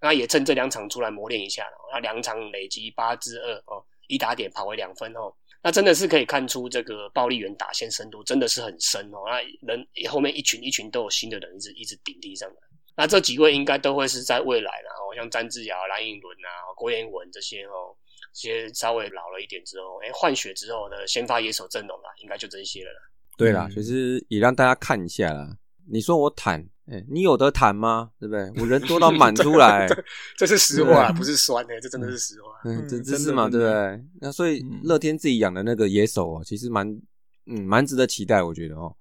[0.00, 1.76] 那也趁这两场出来磨练一下了。
[1.92, 9.18] 那两场累积八支二哦，一打点跑回两分哦，那真的是可以看出这个暴力员打线深度真的是很深哦。
[9.26, 12.56] 那人后面一群一群都有新的人一直一直顶替上来，
[12.96, 17.96] 那这几位应该都会是在未来然后像詹志尧、蓝盈伦啊、郭彦文这些哦。
[18.34, 22.90] 这些稍微老了一点之后，哎，换血之后的先发野手阵容啦，应该就这些了。
[23.38, 25.56] 对啦，其实也让大家看一下啦。
[25.86, 28.10] 你说我坦，哎，你有得坦吗？
[28.18, 28.52] 对不对？
[28.60, 29.88] 我人多到满出来，
[30.36, 32.48] 这是实话，不是酸的，这真的是实话。
[32.64, 34.04] 嗯，这这是嘛，对不对？
[34.20, 36.86] 那所以乐天自己养的那个野手哦，其实蛮
[37.46, 38.94] 嗯蛮值得期待，我觉得哦。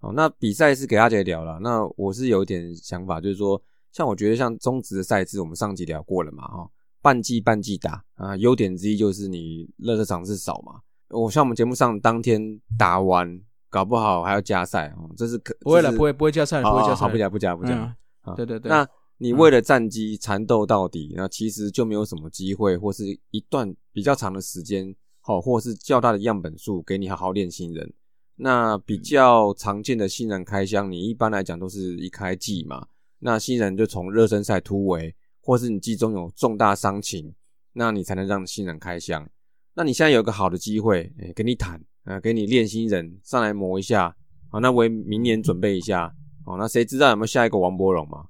[0.00, 3.60] 哦，那比赛是给大家聊了，那我是有点想法，就是说，
[3.92, 6.68] 像我觉得像中职的赛制，我们上集聊过了嘛，哈。
[7.00, 10.80] 半季半季打啊，优点之一就是你热的场次少嘛。
[11.10, 13.38] 我像我们节目上当天打完，
[13.74, 17.96] 搞不好还要加赛哦，这是可不会了，不会不会加赛，不会加赛，不加不加不加。
[18.36, 18.68] 对对对。
[18.68, 18.86] 那
[19.18, 27.92] 你为了战绩缠斗到底，那其实就没有什么机会，或是一段比较长的时间，好，或是较大的样本数给你好好练新人。
[28.36, 32.86] 那比较常见的新人开箱，你一般来讲都是一开季嘛，
[33.18, 35.14] 那新人就从热身赛突围。
[35.46, 37.34] 或是你季中有重大伤情，
[37.74, 39.28] 那你才能让新人开箱。
[39.74, 44.14] 那你现在有个好的机会，哎，跟你谈，呃，给你练新人上来磨一下，
[44.50, 46.14] 好，那为明年准备一下，
[46.46, 48.26] 哦，那谁知道有没有下一个王柏荣嘛？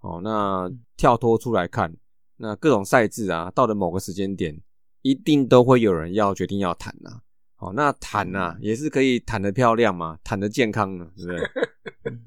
[0.00, 1.92] 哦，那跳脱出来看，
[2.36, 4.60] 那各种赛制啊，到了某个时间点，
[5.02, 7.20] 一定都会有人要决定要谈呐。
[7.58, 11.50] 哦，那谈呐，也是可以谈的漂亮嘛，谈的健康呢，是不是？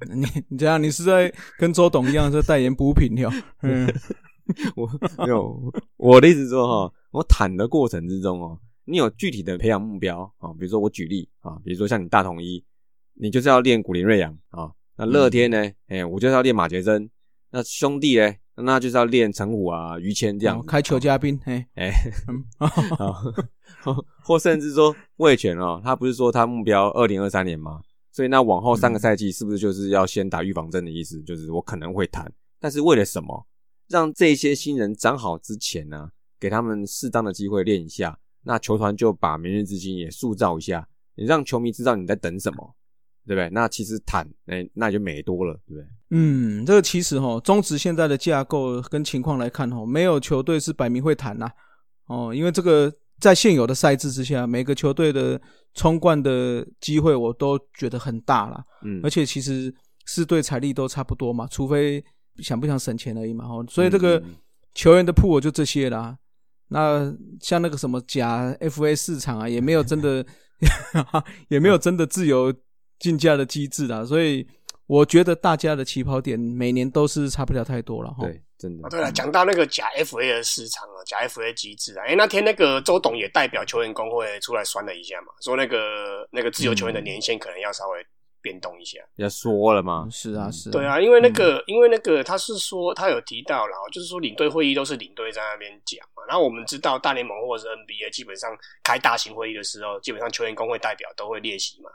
[0.13, 3.29] 你 你这样，你是在跟周董一样在代言补品哟？
[3.63, 3.87] 嗯，
[4.75, 12.63] 我没有，我的意思说哈，我谈的过程之中哦，你有具体的培养目标啊，比如说我举例啊，比如说像你大统一，
[13.13, 17.09] 你就是要练古林瑞阳啊，那乐天呢，哎，我就是要练马杰森，
[17.51, 18.33] 那兄弟呢？
[18.55, 21.91] 那就是要练陈虎啊、于谦这样开球嘉宾，哎哎，
[24.23, 27.81] 或甚至说魏权哦，他不是说他目标二零二三年吗？
[28.11, 31.19] 所以那往后三个赛季是不是就是要先打预防针的意思？
[31.23, 33.47] 就是我可能会谈，但是为了什么？
[33.87, 42.75] 让这些新人长好之前呢，给他们适当的机会练一下，那球团就把明日之星也塑造一下，你让球迷知道你在等什么。
[43.23, 43.47] 对不对？
[43.51, 45.85] 那其实谈，哎，那就美多了，对不对？
[46.09, 51.47] 嗯，这个其实哈，中职现在的架构跟情况来看哈，没有球队是摆明会谈呐。
[52.07, 55.39] 哦，因为这个在现有的赛制之下，每个球队的
[55.75, 58.59] 冲冠的机会我都觉得很大了。
[58.83, 59.71] 嗯，而且其实
[60.07, 62.03] 四队财力都差不多嘛，除非
[62.37, 63.45] 想不想省钱而已嘛。
[63.45, 64.21] 哦，所以这个
[64.73, 66.17] 球员的铺我就这些啦。
[66.71, 70.25] 那像那个什么假 FA 市场啊，也没有真的，
[71.47, 72.51] 也没有真的自由。
[73.01, 74.47] 竞价的机制啦，所以
[74.85, 78.23] 我觉得大家的起跑点每年都是差不了太多了哈。
[78.23, 78.87] 对，真的。
[78.89, 88.05] 对了，讲到那个假 FA 的市场啊，假 FA 机制啊，哎，那天那个周董也代表球员工会出来酸了一下嘛，说那个那个自由球员的年限可能要稍微
[88.41, 88.99] 变动一下。
[89.15, 90.07] 要说了吗？
[90.11, 90.69] 是啊，是。
[90.71, 101.89] 对啊，因为那个，因为那个他是说他有提到然后就是说领队会议都是领队在那边讲嘛，然后我们知道大联盟或者是 NBA 基本上开大型会议的时候，基本上球员工会代表都会列席嘛。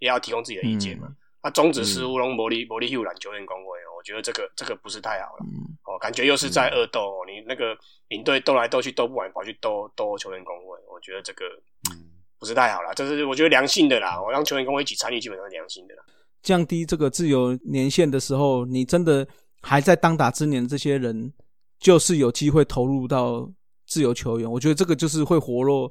[0.00, 1.08] 也要提供自己的意见嘛？
[1.42, 5.44] 那中止是乌龙伯利伯利休兰球员工会哦，我觉得这个这个不是太好了
[5.84, 7.24] 哦，感觉又是在恶斗。
[7.26, 7.76] 你那个
[8.08, 11.44] 领队斗来斗去斗不完，跑去斗斗球员工会，我觉得这个
[12.44, 12.92] 不是太好了。
[12.94, 16.04] 这是我觉得良性的啦，我让球员跟我一起参与，基本上是良性的啦。
[16.42, 19.26] 降低这个自由年限的时候，你真的
[19.62, 21.32] 还在当打之年，这些人
[21.78, 23.50] 就是有机会投入到
[23.86, 24.50] 自由球员。
[24.50, 25.90] 我觉得这个就是会活络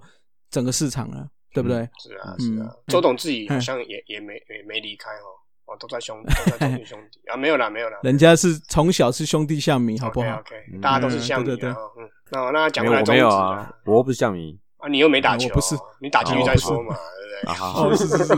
[0.51, 1.27] 整个市场了。
[1.55, 1.87] 对不对？
[1.99, 2.67] 是啊，是啊。
[2.87, 5.37] 周董自己好像也也没也没离开哦，
[5.67, 7.99] 哦，都在兄都在兄弟兄弟啊，没有啦，没有啦。
[8.01, 11.77] 人家是从小是兄弟相迷，好不好？OK，大家都是相迷啊。
[11.95, 17.53] 嗯，那那讲回来，没有啊，我不是相迷啊，你又没打球，不是你打进去再说嘛，对不对？
[17.53, 18.33] 好，是是是。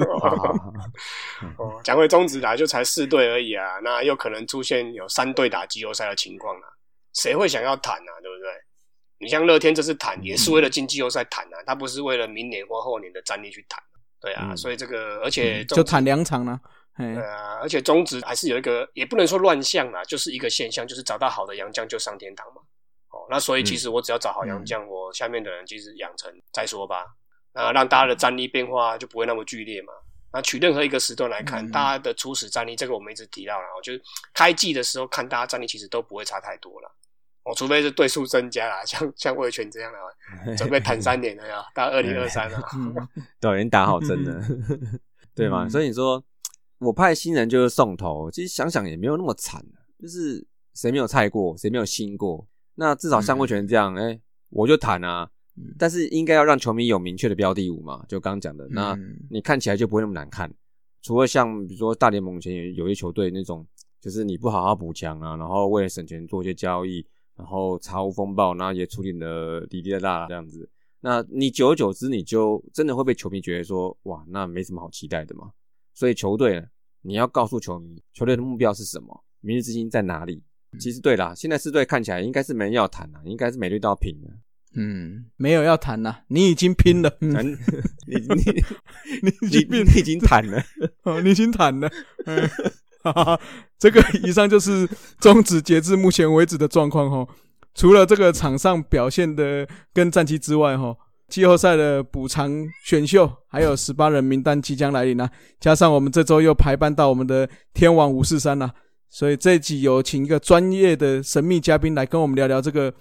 [1.57, 6.67] 哦，讲回中职打，就才四队而已啊，那又可能出现有三队打季后赛的情况啊，
[7.15, 8.11] 谁会想要谈啊？
[8.21, 8.51] 对不对？
[9.17, 13.81] 你像乐天这次谈也是为了进季后赛谈啊，他不是为了明年或后年的战力去谈。
[14.21, 16.59] 对啊，所以这个而且就谈两场呢。
[16.95, 22.61] 对啊，而且中职还是有一个，也不能说乱象啦，就是一个现象，就是找到好的洋将就上天堂嘛。
[23.15, 27.05] 哦，那所以其实我只要找好洋将，我下面的人其实养成再说吧。
[27.53, 29.93] 那，让大家的战力变化就不会那么剧烈嘛。
[30.33, 34.01] 那取任何一个时段来看，大家的初始战力，这个我们一直提到了，就是
[34.33, 36.91] 开季的时候看大家战力其实都不会差太多了。
[37.43, 39.89] 哦，除非是对数增加啦，像像魏权这样
[40.45, 42.59] 的， 准备谈三年了呀，到二零二三了
[43.39, 44.45] 都已经打好针了，
[45.33, 45.69] 对吗？
[45.69, 46.21] 所以你说
[46.79, 49.63] 我派新人就是送头，其实想想也没有那么惨
[49.97, 52.45] 就是谁没有菜过，谁没有新过，
[52.75, 54.19] 那至少像魏权这样，哎，
[54.49, 55.29] 我就谈啊。
[55.77, 58.97] 但是应该要让球迷有明确的标的物嘛，就刚刚讲的，那
[59.29, 60.53] 你看起来就不会那么难看。
[61.01, 63.65] 除了像比如说大联盟前有有些球队那种，
[63.99, 67.05] 就是你不好好补强啊，然后为了省钱做一些交易。
[67.37, 70.69] 然后财务风暴，然后也处理的滴滴答答这样子，
[71.01, 75.51] 那你久而久之，你就真的会被球迷觉得说，哇，那没什么好期待的嘛。
[75.93, 76.65] 所以球队，
[77.01, 80.41] 你要告诉球迷，球队的目标是什么，明日之星在哪里。
[80.79, 84.29] 其实对啦，现在四队看起来应该是没人要谈了，应该是每队都要拼了。
[84.77, 88.15] 嗯，没有要谈了，你已经拼了，你你
[89.21, 90.61] 你你你已经谈了，
[91.03, 91.89] 哦，你已经谈了。
[93.79, 94.85] 这个以上就是
[95.19, 97.25] 终止截至目前为止的状况哈。
[97.73, 100.95] 除了这个场上表现的跟战绩之外哈，
[101.29, 102.51] 季后赛的补偿
[102.83, 105.29] 选秀还有十八人名单即将来临啊。
[105.59, 108.73] 加上我们这周又排班到我们的天王五四三了，
[109.09, 112.93] 所以这一集有请一个专业的神秘嘉宾来跟我们聊聊这个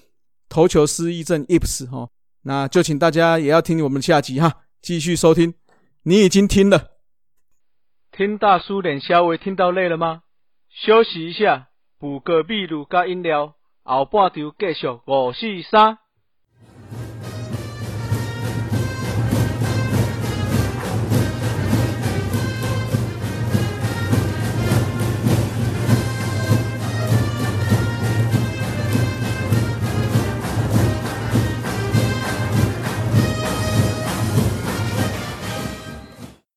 [0.49, 2.09] 投球失忆症 ips 哈。
[2.43, 4.53] 那就请大家也要听我们下集哈，
[4.83, 5.55] 继续收听。
[6.03, 6.91] 你已经听了。
[8.13, 10.23] 听大叔连小伟听到累了吗？
[10.71, 15.99] 休息一下，补个秘鲁加饮料，后半场继续五四三。